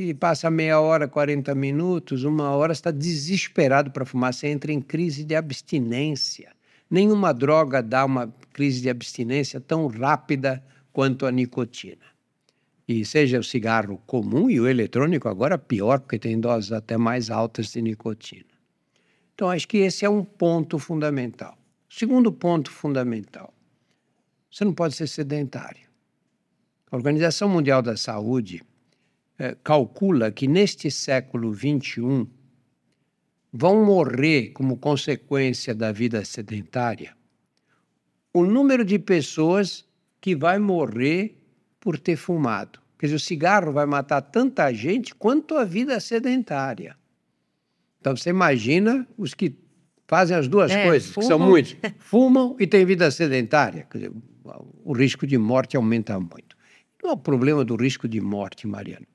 e 0.00 0.14
passa 0.14 0.50
meia 0.50 0.80
hora, 0.80 1.08
40 1.08 1.54
minutos, 1.54 2.24
uma 2.24 2.50
hora, 2.50 2.72
está 2.72 2.90
desesperado 2.90 3.90
para 3.90 4.04
fumar, 4.04 4.32
você 4.32 4.48
entra 4.48 4.72
em 4.72 4.80
crise 4.80 5.24
de 5.24 5.34
abstinência. 5.34 6.52
Nenhuma 6.90 7.32
droga 7.32 7.82
dá 7.82 8.04
uma 8.04 8.32
crise 8.52 8.80
de 8.80 8.90
abstinência 8.90 9.60
tão 9.60 9.86
rápida 9.86 10.62
quanto 10.92 11.26
a 11.26 11.32
nicotina 11.32 12.16
e 12.88 13.04
seja 13.04 13.38
o 13.38 13.44
cigarro 13.44 14.00
comum 14.06 14.48
e 14.48 14.60
o 14.60 14.68
eletrônico 14.68 15.28
agora 15.28 15.58
pior, 15.58 16.00
porque 16.00 16.18
tem 16.18 16.38
doses 16.38 16.72
até 16.72 16.96
mais 16.96 17.30
altas 17.30 17.72
de 17.72 17.82
nicotina. 17.82 18.44
Então, 19.34 19.50
acho 19.50 19.66
que 19.66 19.78
esse 19.78 20.04
é 20.04 20.10
um 20.10 20.24
ponto 20.24 20.78
fundamental. 20.78 21.58
Segundo 21.90 22.32
ponto 22.32 22.70
fundamental: 22.70 23.52
você 24.50 24.64
não 24.64 24.72
pode 24.72 24.94
ser 24.94 25.08
sedentário. 25.08 25.86
A 26.90 26.96
Organização 26.96 27.48
Mundial 27.48 27.82
da 27.82 27.96
Saúde 27.96 28.62
calcula 29.62 30.30
que 30.30 30.46
neste 30.46 30.90
século 30.90 31.54
XXI 31.54 32.26
vão 33.52 33.84
morrer 33.84 34.50
como 34.50 34.76
consequência 34.76 35.74
da 35.74 35.92
vida 35.92 36.24
sedentária 36.24 37.16
o 38.36 38.44
número 38.44 38.84
de 38.84 38.98
pessoas 38.98 39.86
que 40.20 40.36
vai 40.36 40.58
morrer 40.58 41.38
por 41.80 41.98
ter 41.98 42.16
fumado. 42.16 42.78
Quer 42.98 43.06
dizer, 43.06 43.16
o 43.16 43.20
cigarro 43.20 43.72
vai 43.72 43.86
matar 43.86 44.20
tanta 44.20 44.70
gente 44.74 45.14
quanto 45.14 45.56
a 45.56 45.64
vida 45.64 45.98
sedentária. 46.00 46.94
Então 47.98 48.14
você 48.14 48.28
imagina 48.28 49.08
os 49.16 49.32
que 49.32 49.56
fazem 50.06 50.36
as 50.36 50.48
duas 50.48 50.70
é, 50.70 50.84
coisas, 50.86 51.10
fumam. 51.10 51.22
que 51.22 51.26
são 51.26 51.38
muitos. 51.38 51.76
Fumam 51.98 52.56
e 52.60 52.66
têm 52.66 52.84
vida 52.84 53.10
sedentária. 53.10 53.86
Quer 53.90 53.98
dizer, 53.98 54.12
o 54.84 54.92
risco 54.92 55.26
de 55.26 55.38
morte 55.38 55.74
aumenta 55.74 56.20
muito. 56.20 56.54
Não 57.02 57.10
é 57.10 57.12
o 57.14 57.16
problema 57.16 57.64
do 57.64 57.74
risco 57.74 58.06
de 58.06 58.20
morte, 58.20 58.66
Mariana. 58.66 59.06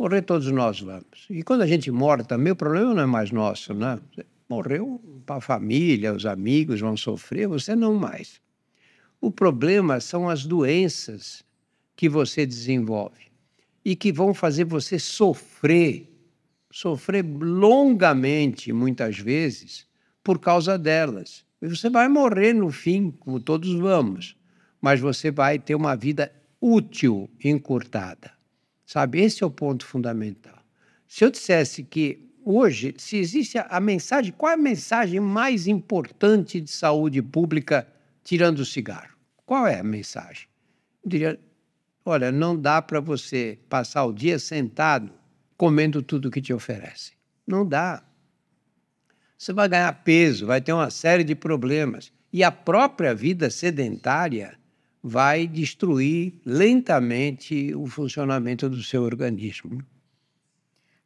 Morrer 0.00 0.22
todos 0.22 0.50
nós 0.50 0.80
vamos. 0.80 1.26
E 1.28 1.42
quando 1.42 1.60
a 1.60 1.66
gente 1.66 1.90
morre 1.90 2.24
também, 2.24 2.54
o 2.54 2.56
problema 2.56 2.94
não 2.94 3.02
é 3.02 3.06
mais 3.06 3.30
nosso, 3.30 3.74
né? 3.74 4.00
Morreu 4.48 4.98
para 5.26 5.36
a 5.36 5.40
família, 5.42 6.14
os 6.14 6.24
amigos 6.24 6.80
vão 6.80 6.96
sofrer, 6.96 7.46
você 7.46 7.76
não 7.76 7.94
mais. 7.94 8.40
O 9.20 9.30
problema 9.30 10.00
são 10.00 10.26
as 10.26 10.46
doenças 10.46 11.44
que 11.94 12.08
você 12.08 12.46
desenvolve 12.46 13.26
e 13.84 13.94
que 13.94 14.10
vão 14.10 14.32
fazer 14.32 14.64
você 14.64 14.98
sofrer, 14.98 16.10
sofrer 16.72 17.22
longamente, 17.22 18.72
muitas 18.72 19.18
vezes, 19.18 19.86
por 20.24 20.38
causa 20.38 20.78
delas. 20.78 21.44
E 21.60 21.68
você 21.68 21.90
vai 21.90 22.08
morrer 22.08 22.54
no 22.54 22.70
fim, 22.70 23.10
como 23.10 23.38
todos 23.38 23.70
vamos, 23.74 24.34
mas 24.80 24.98
você 24.98 25.30
vai 25.30 25.58
ter 25.58 25.74
uma 25.74 25.94
vida 25.94 26.32
útil 26.58 27.28
encurtada. 27.44 28.39
Sabe, 28.90 29.20
esse 29.20 29.44
é 29.44 29.46
o 29.46 29.50
ponto 29.52 29.86
fundamental. 29.86 30.58
Se 31.06 31.24
eu 31.24 31.30
dissesse 31.30 31.84
que 31.84 32.28
hoje, 32.44 32.92
se 32.98 33.18
existe 33.18 33.56
a 33.56 33.78
mensagem, 33.78 34.32
qual 34.32 34.50
é 34.50 34.54
a 34.54 34.56
mensagem 34.56 35.20
mais 35.20 35.68
importante 35.68 36.60
de 36.60 36.72
saúde 36.72 37.22
pública 37.22 37.86
tirando 38.24 38.58
o 38.58 38.64
cigarro? 38.64 39.16
Qual 39.46 39.64
é 39.64 39.78
a 39.78 39.84
mensagem? 39.84 40.48
Eu 41.04 41.08
diria, 41.08 41.40
olha, 42.04 42.32
não 42.32 42.60
dá 42.60 42.82
para 42.82 42.98
você 42.98 43.60
passar 43.68 44.06
o 44.06 44.12
dia 44.12 44.40
sentado 44.40 45.12
comendo 45.56 46.02
tudo 46.02 46.28
que 46.28 46.42
te 46.42 46.52
oferecem. 46.52 47.14
Não 47.46 47.64
dá. 47.64 48.02
Você 49.38 49.52
vai 49.52 49.68
ganhar 49.68 50.02
peso, 50.02 50.46
vai 50.46 50.60
ter 50.60 50.72
uma 50.72 50.90
série 50.90 51.22
de 51.22 51.36
problemas. 51.36 52.12
E 52.32 52.42
a 52.42 52.50
própria 52.50 53.14
vida 53.14 53.50
sedentária 53.50 54.58
vai 55.02 55.46
destruir 55.46 56.34
lentamente 56.44 57.74
o 57.74 57.86
funcionamento 57.86 58.68
do 58.68 58.82
seu 58.82 59.02
organismo. 59.02 59.82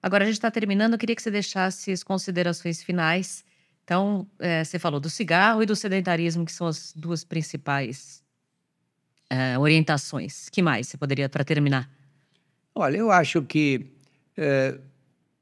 Agora 0.02 0.24
a 0.24 0.26
gente 0.26 0.36
está 0.36 0.50
terminando, 0.50 0.92
eu 0.92 0.98
queria 0.98 1.16
que 1.16 1.22
você 1.22 1.30
deixasse 1.30 1.90
as 1.90 2.02
considerações 2.02 2.82
finais. 2.82 3.44
Então, 3.84 4.26
é, 4.38 4.62
você 4.64 4.78
falou 4.78 5.00
do 5.00 5.08
cigarro 5.08 5.62
e 5.62 5.66
do 5.66 5.76
sedentarismo, 5.76 6.44
que 6.44 6.52
são 6.52 6.66
as 6.66 6.92
duas 6.94 7.24
principais 7.24 8.22
uh, 9.32 9.58
orientações. 9.60 10.48
que 10.48 10.62
mais 10.62 10.88
você 10.88 10.96
poderia, 10.96 11.28
para 11.28 11.44
terminar? 11.44 11.90
Olha, 12.74 12.96
eu 12.96 13.10
acho 13.10 13.42
que 13.42 13.86
é, 14.36 14.78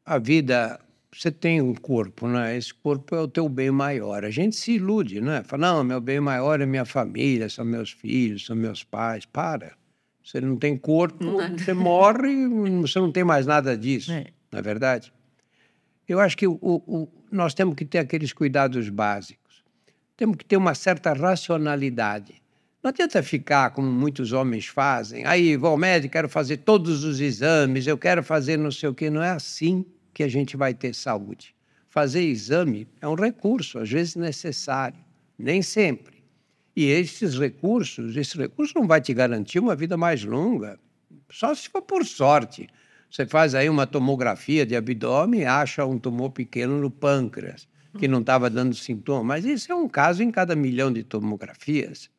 a 0.04 0.18
vida, 0.18 0.78
você 1.14 1.30
tem 1.30 1.60
um 1.60 1.74
corpo, 1.74 2.26
né? 2.26 2.56
Esse 2.56 2.72
corpo 2.72 3.14
é 3.14 3.20
o 3.20 3.28
teu 3.28 3.46
bem 3.48 3.70
maior. 3.70 4.24
A 4.24 4.30
gente 4.30 4.56
se 4.56 4.72
ilude, 4.72 5.20
né? 5.20 5.42
Fala, 5.44 5.74
não, 5.74 5.84
meu 5.84 6.00
bem 6.00 6.18
maior 6.20 6.60
é 6.60 6.66
minha 6.66 6.86
família, 6.86 7.50
são 7.50 7.64
meus 7.64 7.90
filhos, 7.90 8.46
são 8.46 8.56
meus 8.56 8.82
pais. 8.82 9.26
Para. 9.26 9.74
Você 10.24 10.40
não 10.40 10.56
tem 10.56 10.76
corpo, 10.76 11.22
não. 11.22 11.58
você 11.58 11.74
morre, 11.74 12.48
você 12.80 12.98
não 12.98 13.12
tem 13.12 13.24
mais 13.24 13.44
nada 13.44 13.76
disso. 13.76 14.10
É. 14.10 14.26
Não 14.50 14.58
é 14.58 14.62
verdade? 14.62 15.12
Eu 16.08 16.18
acho 16.18 16.36
que 16.36 16.46
o, 16.46 16.58
o, 16.62 17.08
nós 17.30 17.52
temos 17.52 17.74
que 17.74 17.84
ter 17.84 17.98
aqueles 17.98 18.32
cuidados 18.32 18.88
básicos. 18.88 19.62
Temos 20.16 20.36
que 20.36 20.44
ter 20.44 20.56
uma 20.56 20.74
certa 20.74 21.12
racionalidade. 21.12 22.40
Não 22.82 22.88
adianta 22.88 23.22
ficar 23.22 23.70
como 23.70 23.90
muitos 23.90 24.32
homens 24.32 24.66
fazem. 24.66 25.26
Aí, 25.26 25.56
vou 25.56 25.70
ao 25.70 25.76
médico, 25.76 26.12
quero 26.12 26.28
fazer 26.28 26.58
todos 26.58 27.04
os 27.04 27.20
exames, 27.20 27.86
eu 27.86 27.98
quero 27.98 28.22
fazer 28.22 28.56
não 28.56 28.70
sei 28.70 28.88
o 28.88 28.94
quê. 28.94 29.10
Não 29.10 29.22
é 29.22 29.30
assim 29.30 29.84
que 30.12 30.22
a 30.22 30.28
gente 30.28 30.56
vai 30.56 30.74
ter 30.74 30.94
saúde. 30.94 31.54
Fazer 31.88 32.22
exame 32.22 32.88
é 33.00 33.08
um 33.08 33.14
recurso, 33.14 33.78
às 33.78 33.90
vezes 33.90 34.16
necessário, 34.16 34.98
nem 35.38 35.60
sempre. 35.62 36.22
E 36.74 36.86
esses 36.86 37.38
recursos, 37.38 38.16
esse 38.16 38.36
recurso 38.36 38.72
não 38.74 38.86
vai 38.86 39.00
te 39.00 39.12
garantir 39.12 39.58
uma 39.58 39.76
vida 39.76 39.96
mais 39.96 40.24
longa, 40.24 40.78
só 41.30 41.54
se 41.54 41.68
for 41.68 41.82
por 41.82 42.04
sorte. 42.04 42.68
Você 43.10 43.26
faz 43.26 43.54
aí 43.54 43.68
uma 43.68 43.86
tomografia 43.86 44.64
de 44.64 44.74
abdômen 44.74 45.40
e 45.40 45.44
acha 45.44 45.84
um 45.84 45.98
tumor 45.98 46.30
pequeno 46.30 46.78
no 46.80 46.90
pâncreas, 46.90 47.68
que 47.98 48.08
não 48.08 48.20
estava 48.20 48.48
dando 48.48 48.74
sintoma. 48.74 49.22
Mas 49.22 49.44
isso 49.44 49.70
é 49.70 49.74
um 49.74 49.86
caso 49.86 50.22
em 50.22 50.30
cada 50.30 50.56
milhão 50.56 50.90
de 50.90 51.02
tomografias. 51.02 52.10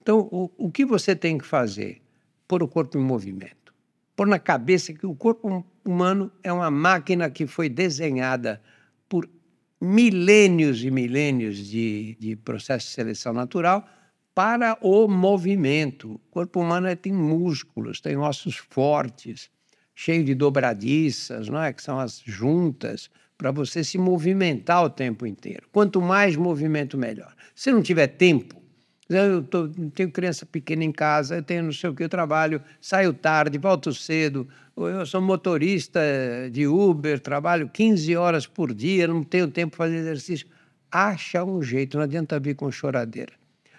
Então, 0.00 0.28
o, 0.30 0.50
o 0.56 0.70
que 0.70 0.84
você 0.84 1.16
tem 1.16 1.36
que 1.36 1.44
fazer? 1.44 2.00
Pôr 2.46 2.62
o 2.62 2.68
corpo 2.68 2.96
em 2.96 3.00
movimento. 3.00 3.69
Pôr 4.20 4.26
na 4.26 4.38
cabeça 4.38 4.92
que 4.92 5.06
o 5.06 5.14
corpo 5.14 5.64
humano 5.82 6.30
é 6.42 6.52
uma 6.52 6.70
máquina 6.70 7.30
que 7.30 7.46
foi 7.46 7.70
desenhada 7.70 8.60
por 9.08 9.26
milênios 9.80 10.84
e 10.84 10.90
milênios 10.90 11.56
de, 11.56 12.18
de 12.20 12.36
processo 12.36 12.86
de 12.86 12.92
seleção 12.92 13.32
natural 13.32 13.88
para 14.34 14.76
o 14.82 15.08
movimento. 15.08 16.16
O 16.16 16.18
corpo 16.30 16.60
humano 16.60 16.86
é, 16.86 16.94
tem 16.94 17.14
músculos, 17.14 18.02
tem 18.02 18.18
ossos 18.18 18.56
fortes, 18.56 19.50
cheio 19.94 20.22
de 20.22 20.34
dobradiças, 20.34 21.48
não 21.48 21.62
é? 21.62 21.72
que 21.72 21.82
são 21.82 21.98
as 21.98 22.20
juntas, 22.22 23.08
para 23.38 23.50
você 23.50 23.82
se 23.82 23.96
movimentar 23.96 24.84
o 24.84 24.90
tempo 24.90 25.24
inteiro. 25.24 25.66
Quanto 25.72 25.98
mais 26.02 26.36
movimento, 26.36 26.98
melhor. 26.98 27.34
Se 27.54 27.72
não 27.72 27.80
tiver 27.80 28.08
tempo, 28.08 28.59
eu 29.16 29.42
tô, 29.42 29.68
tenho 29.94 30.10
criança 30.10 30.46
pequena 30.46 30.84
em 30.84 30.92
casa, 30.92 31.36
eu 31.36 31.42
tenho 31.42 31.64
não 31.64 31.72
sei 31.72 31.90
o 31.90 31.94
que, 31.94 32.04
eu 32.04 32.08
trabalho, 32.08 32.62
saio 32.80 33.12
tarde, 33.12 33.58
volto 33.58 33.92
cedo, 33.92 34.48
eu 34.76 35.04
sou 35.04 35.20
motorista 35.20 36.00
de 36.50 36.66
Uber, 36.66 37.18
trabalho 37.18 37.68
15 37.68 38.16
horas 38.16 38.46
por 38.46 38.72
dia, 38.72 39.08
não 39.08 39.24
tenho 39.24 39.48
tempo 39.48 39.76
para 39.76 39.86
fazer 39.86 39.98
exercício. 39.98 40.46
Acha 40.90 41.44
um 41.44 41.62
jeito, 41.62 41.96
não 41.96 42.04
adianta 42.04 42.38
vir 42.38 42.54
com 42.54 42.70
choradeira. 42.70 43.32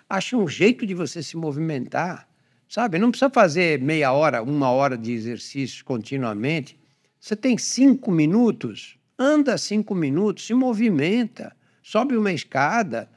Acha 0.10 0.36
um 0.36 0.48
jeito 0.48 0.86
de 0.86 0.94
você 0.94 1.24
se 1.24 1.38
movimentar, 1.38 2.28
sabe? 2.67 3.00
Não 3.00 3.10
precisa 3.10 3.30
fazer 3.30 3.82
meia 3.82 4.12
hora, 4.12 4.44
uma 4.44 4.70
hora 4.70 4.98
de 4.98 5.13
exercício 5.13 5.84
continuamente. 5.86 6.78
Você 7.20 7.36
tem 7.36 7.58
cinco 7.58 8.12
minutos, 8.12 8.98
anda 9.17 9.58
cinco 9.58 9.96
minutos, 9.96 10.46
se 10.46 10.54
movimenta, 10.54 11.56
sobe 11.82 12.17
uma 12.17 12.32
escada, 12.34 13.10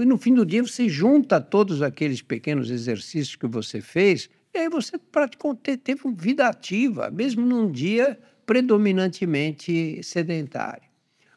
e 0.00 0.06
no 0.06 0.16
fim 0.16 0.32
do 0.32 0.46
dia 0.46 0.62
você 0.62 0.88
junta 0.88 1.40
todos 1.40 1.82
aqueles 1.82 2.22
pequenos 2.22 2.70
exercícios 2.70 3.36
que 3.36 3.46
você 3.46 3.80
fez, 3.80 4.30
e 4.54 4.58
aí 4.58 4.68
você 4.68 4.96
praticamente 4.96 5.76
teve 5.76 6.02
vida 6.14 6.46
ativa, 6.46 7.10
mesmo 7.10 7.44
num 7.44 7.70
dia 7.70 8.18
predominantemente 8.46 10.00
sedentário. 10.02 10.84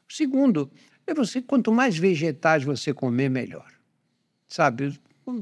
O 0.07 0.13
segundo 0.13 0.69
é 1.07 1.13
você, 1.13 1.41
quanto 1.41 1.71
mais 1.71 1.97
vegetais 1.97 2.63
você 2.63 2.93
comer, 2.93 3.29
melhor. 3.29 3.71
Sabe, 4.47 4.99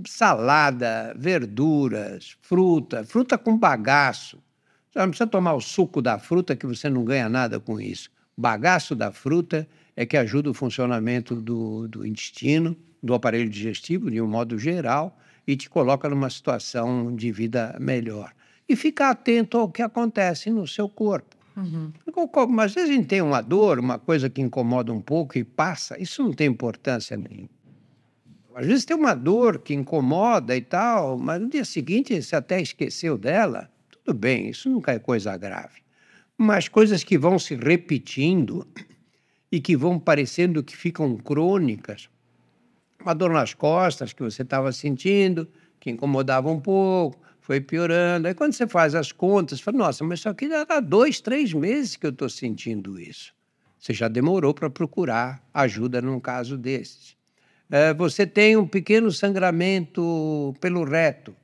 salada, 0.07 1.13
verduras, 1.17 2.37
fruta, 2.41 3.03
fruta 3.03 3.37
com 3.37 3.57
bagaço. 3.57 4.41
Você 4.91 4.99
não 4.99 5.09
precisa 5.09 5.27
tomar 5.27 5.53
o 5.53 5.61
suco 5.61 6.01
da 6.01 6.19
fruta, 6.19 6.55
que 6.55 6.65
você 6.65 6.89
não 6.89 7.03
ganha 7.03 7.27
nada 7.27 7.59
com 7.59 7.79
isso. 7.79 8.09
O 8.37 8.41
bagaço 8.41 8.95
da 8.95 9.11
fruta 9.11 9.67
é 9.95 10.05
que 10.05 10.17
ajuda 10.17 10.49
o 10.49 10.53
funcionamento 10.53 11.35
do, 11.35 11.87
do 11.87 12.05
intestino, 12.05 12.75
do 13.03 13.13
aparelho 13.13 13.49
digestivo, 13.49 14.09
de 14.09 14.21
um 14.21 14.27
modo 14.27 14.57
geral, 14.57 15.19
e 15.45 15.57
te 15.57 15.69
coloca 15.69 16.07
numa 16.07 16.29
situação 16.29 17.13
de 17.13 17.31
vida 17.31 17.75
melhor. 17.79 18.31
E 18.67 18.77
ficar 18.77 19.09
atento 19.09 19.57
ao 19.57 19.69
que 19.69 19.81
acontece 19.81 20.49
no 20.49 20.65
seu 20.65 20.87
corpo. 20.87 21.35
Uhum. 21.55 21.91
Às 22.61 22.73
vezes 22.73 22.89
a 22.89 22.93
gente 22.93 23.07
tem 23.07 23.21
uma 23.21 23.41
dor, 23.41 23.77
uma 23.77 23.99
coisa 23.99 24.29
que 24.29 24.41
incomoda 24.41 24.91
um 24.91 25.01
pouco 25.01 25.37
e 25.37 25.43
passa, 25.43 26.01
isso 26.01 26.23
não 26.23 26.31
tem 26.31 26.47
importância 26.47 27.17
nenhuma. 27.17 27.49
Às 28.55 28.67
vezes 28.67 28.85
tem 28.85 28.95
uma 28.95 29.13
dor 29.13 29.59
que 29.59 29.73
incomoda 29.73 30.55
e 30.55 30.61
tal, 30.61 31.17
mas 31.17 31.41
no 31.41 31.49
dia 31.49 31.65
seguinte 31.65 32.19
você 32.19 32.35
até 32.35 32.61
esqueceu 32.61 33.17
dela. 33.17 33.69
Tudo 33.89 34.17
bem, 34.17 34.49
isso 34.49 34.69
nunca 34.69 34.91
é 34.91 34.99
coisa 34.99 35.35
grave. 35.37 35.81
Mas 36.37 36.67
coisas 36.67 37.03
que 37.03 37.17
vão 37.17 37.37
se 37.37 37.55
repetindo 37.55 38.67
e 39.51 39.59
que 39.59 39.75
vão 39.75 39.99
parecendo 39.99 40.63
que 40.63 40.75
ficam 40.75 41.15
crônicas, 41.17 42.09
uma 43.03 43.13
dor 43.13 43.31
nas 43.31 43.53
costas 43.53 44.13
que 44.13 44.23
você 44.23 44.41
estava 44.41 44.71
sentindo, 44.71 45.47
que 45.79 45.89
incomodava 45.89 46.49
um 46.49 46.59
pouco, 46.59 47.19
foi 47.41 47.59
piorando. 47.59 48.27
Aí 48.27 48.33
quando 48.33 48.53
você 48.53 48.65
faz 48.65 48.95
as 48.95 49.11
contas, 49.11 49.59
fala, 49.59 49.77
nossa, 49.77 50.03
mas 50.03 50.19
isso 50.19 50.29
aqui 50.29 50.47
já 50.47 50.65
há 50.67 50.79
dois, 50.79 51.19
três 51.19 51.53
meses 51.53 51.95
que 51.95 52.05
eu 52.05 52.11
estou 52.11 52.29
sentindo 52.29 52.99
isso. 52.99 53.33
Você 53.77 53.93
já 53.93 54.07
demorou 54.07 54.53
para 54.53 54.69
procurar 54.69 55.45
ajuda 55.53 56.01
num 56.01 56.19
caso 56.19 56.57
desses. 56.57 57.17
É, 57.69 57.93
você 57.93 58.25
tem 58.25 58.55
um 58.55 58.65
pequeno 58.65 59.11
sangramento 59.11 60.53
pelo 60.61 60.85
reto. 60.85 61.35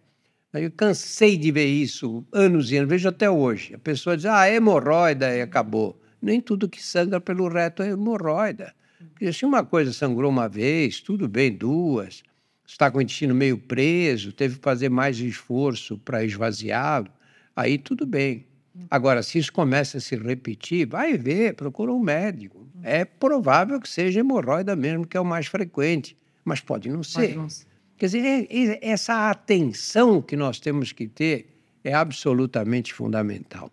Eu 0.54 0.72
cansei 0.72 1.38
de 1.38 1.52
ver 1.52 1.66
isso 1.66 2.26
anos 2.32 2.72
e 2.72 2.78
anos, 2.78 2.90
vejo 2.90 3.10
até 3.10 3.30
hoje. 3.30 3.76
A 3.76 3.78
pessoa 3.78 4.16
diz, 4.16 4.26
ah, 4.26 4.48
é 4.48 4.56
hemorroida 4.56 5.36
e 5.36 5.42
acabou. 5.42 6.02
Nem 6.22 6.40
tudo 6.40 6.70
que 6.70 6.82
sangra 6.82 7.20
pelo 7.20 7.48
reto 7.50 7.84
é 7.84 7.90
hemorroida. 7.90 8.74
Porque 9.10 9.32
se 9.32 9.46
uma 9.46 9.64
coisa 9.64 9.94
sangrou 9.94 10.30
uma 10.30 10.48
vez, 10.48 11.00
tudo 11.00 11.28
bem, 11.28 11.52
duas, 11.52 12.24
está 12.66 12.92
com 12.92 12.98
o 12.98 13.02
intestino 13.02 13.34
meio 13.34 13.58
preso, 13.58 14.32
teve 14.32 14.58
que 14.58 14.62
fazer 14.62 14.90
mais 14.90 15.20
esforço 15.20 15.98
para 15.98 16.24
esvaziá-lo, 16.24 17.08
aí 17.56 17.78
tudo 17.78 18.06
bem. 18.06 18.46
Agora, 18.90 19.24
se 19.24 19.38
isso 19.38 19.52
começa 19.52 19.98
a 19.98 20.02
se 20.02 20.16
repetir, 20.16 20.88
vai 20.88 21.18
ver, 21.18 21.56
procura 21.56 21.92
um 21.92 22.00
médico. 22.00 22.68
É 22.82 23.04
provável 23.04 23.80
que 23.80 23.90
seja 23.90 24.20
hemorroida 24.20 24.76
mesmo, 24.76 25.06
que 25.06 25.18
é 25.18 25.20
o 25.20 25.26
mais 25.26 25.48
frequente, 25.48 26.18
mas 26.46 26.62
pode 26.62 26.90
não 26.90 27.04
ser. 27.04 27.28
Pode 27.28 27.36
não 27.36 27.50
ser. 27.50 27.68
Quer 27.98 28.06
dizer, 28.06 28.20
é, 28.20 28.48
é, 28.50 28.90
essa 28.90 29.30
atenção 29.30 30.22
que 30.22 30.38
nós 30.38 30.60
temos 30.60 30.94
que 30.94 31.08
ter 31.08 31.48
é 31.84 31.94
absolutamente 31.94 32.94
fundamental. 32.94 33.70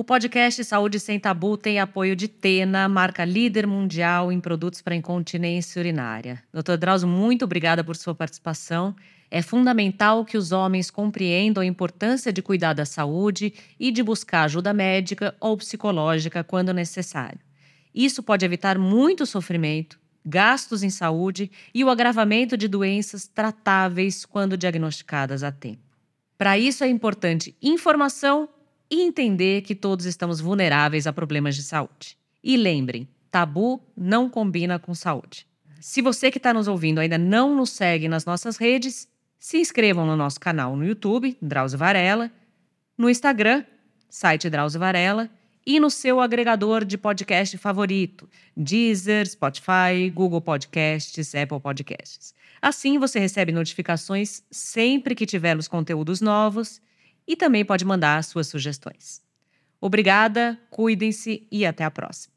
O 0.00 0.02
podcast 0.02 0.64
Saúde 0.64 0.98
Sem 0.98 1.20
Tabu 1.20 1.58
tem 1.58 1.78
apoio 1.78 2.16
de 2.16 2.26
Tena, 2.26 2.88
marca 2.88 3.22
líder 3.22 3.66
mundial 3.66 4.32
em 4.32 4.40
produtos 4.40 4.80
para 4.80 4.94
incontinência 4.94 5.78
urinária. 5.78 6.42
Doutor 6.50 6.78
Drauzio, 6.78 7.06
muito 7.06 7.44
obrigada 7.44 7.84
por 7.84 7.94
sua 7.94 8.14
participação. 8.14 8.96
É 9.30 9.42
fundamental 9.42 10.24
que 10.24 10.38
os 10.38 10.52
homens 10.52 10.90
compreendam 10.90 11.62
a 11.62 11.66
importância 11.66 12.32
de 12.32 12.40
cuidar 12.40 12.72
da 12.72 12.86
saúde 12.86 13.52
e 13.78 13.92
de 13.92 14.02
buscar 14.02 14.44
ajuda 14.44 14.72
médica 14.72 15.34
ou 15.38 15.54
psicológica 15.58 16.42
quando 16.42 16.72
necessário. 16.72 17.38
Isso 17.94 18.22
pode 18.22 18.42
evitar 18.42 18.78
muito 18.78 19.26
sofrimento, 19.26 20.00
gastos 20.24 20.82
em 20.82 20.88
saúde 20.88 21.50
e 21.74 21.84
o 21.84 21.90
agravamento 21.90 22.56
de 22.56 22.68
doenças 22.68 23.28
tratáveis 23.28 24.24
quando 24.24 24.56
diagnosticadas 24.56 25.42
a 25.42 25.52
tempo. 25.52 25.82
Para 26.38 26.58
isso 26.58 26.82
é 26.82 26.88
importante 26.88 27.54
informação 27.60 28.48
e 28.90 29.02
entender 29.02 29.62
que 29.62 29.74
todos 29.74 30.04
estamos 30.04 30.40
vulneráveis 30.40 31.06
a 31.06 31.12
problemas 31.12 31.54
de 31.54 31.62
saúde. 31.62 32.18
E 32.42 32.56
lembrem, 32.56 33.08
tabu 33.30 33.80
não 33.96 34.28
combina 34.28 34.78
com 34.78 34.94
saúde. 34.94 35.46
Se 35.80 36.02
você 36.02 36.30
que 36.30 36.38
está 36.38 36.52
nos 36.52 36.68
ouvindo 36.68 36.98
ainda 36.98 37.16
não 37.16 37.54
nos 37.54 37.70
segue 37.70 38.08
nas 38.08 38.24
nossas 38.24 38.56
redes, 38.56 39.08
se 39.38 39.58
inscrevam 39.58 40.04
no 40.04 40.16
nosso 40.16 40.38
canal 40.38 40.76
no 40.76 40.84
YouTube, 40.84 41.36
Drauzio 41.40 41.78
Varela, 41.78 42.30
no 42.98 43.08
Instagram, 43.08 43.64
site 44.08 44.50
Drauzio 44.50 44.80
Varela, 44.80 45.30
e 45.64 45.78
no 45.78 45.90
seu 45.90 46.20
agregador 46.20 46.84
de 46.84 46.98
podcast 46.98 47.56
favorito, 47.58 48.28
Deezer, 48.56 49.26
Spotify, 49.28 50.10
Google 50.12 50.40
Podcasts, 50.40 51.34
Apple 51.34 51.60
Podcasts. 51.60 52.34
Assim 52.60 52.98
você 52.98 53.18
recebe 53.18 53.52
notificações 53.52 54.42
sempre 54.50 55.14
que 55.14 55.24
tivermos 55.24 55.68
conteúdos 55.68 56.20
novos 56.20 56.80
e 57.30 57.36
também 57.36 57.64
pode 57.64 57.84
mandar 57.84 58.24
suas 58.24 58.48
sugestões. 58.48 59.22
Obrigada, 59.80 60.58
cuidem-se 60.68 61.46
e 61.48 61.64
até 61.64 61.84
a 61.84 61.90
próxima. 61.90 62.34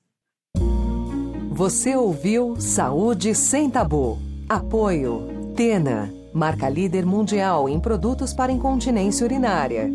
Você 1.50 1.96
ouviu 1.96 2.62
Saúde 2.62 3.34
Sem 3.34 3.72
Tabu. 3.72 4.20
Apoio 4.48 5.54
Tena, 5.56 6.14
marca 6.32 6.70
líder 6.70 7.08
mundial 7.08 7.68
em 7.68 7.80
produtos 7.80 8.34
para 8.34 8.52
incontinência 8.52 9.26
urinária. 9.26 9.90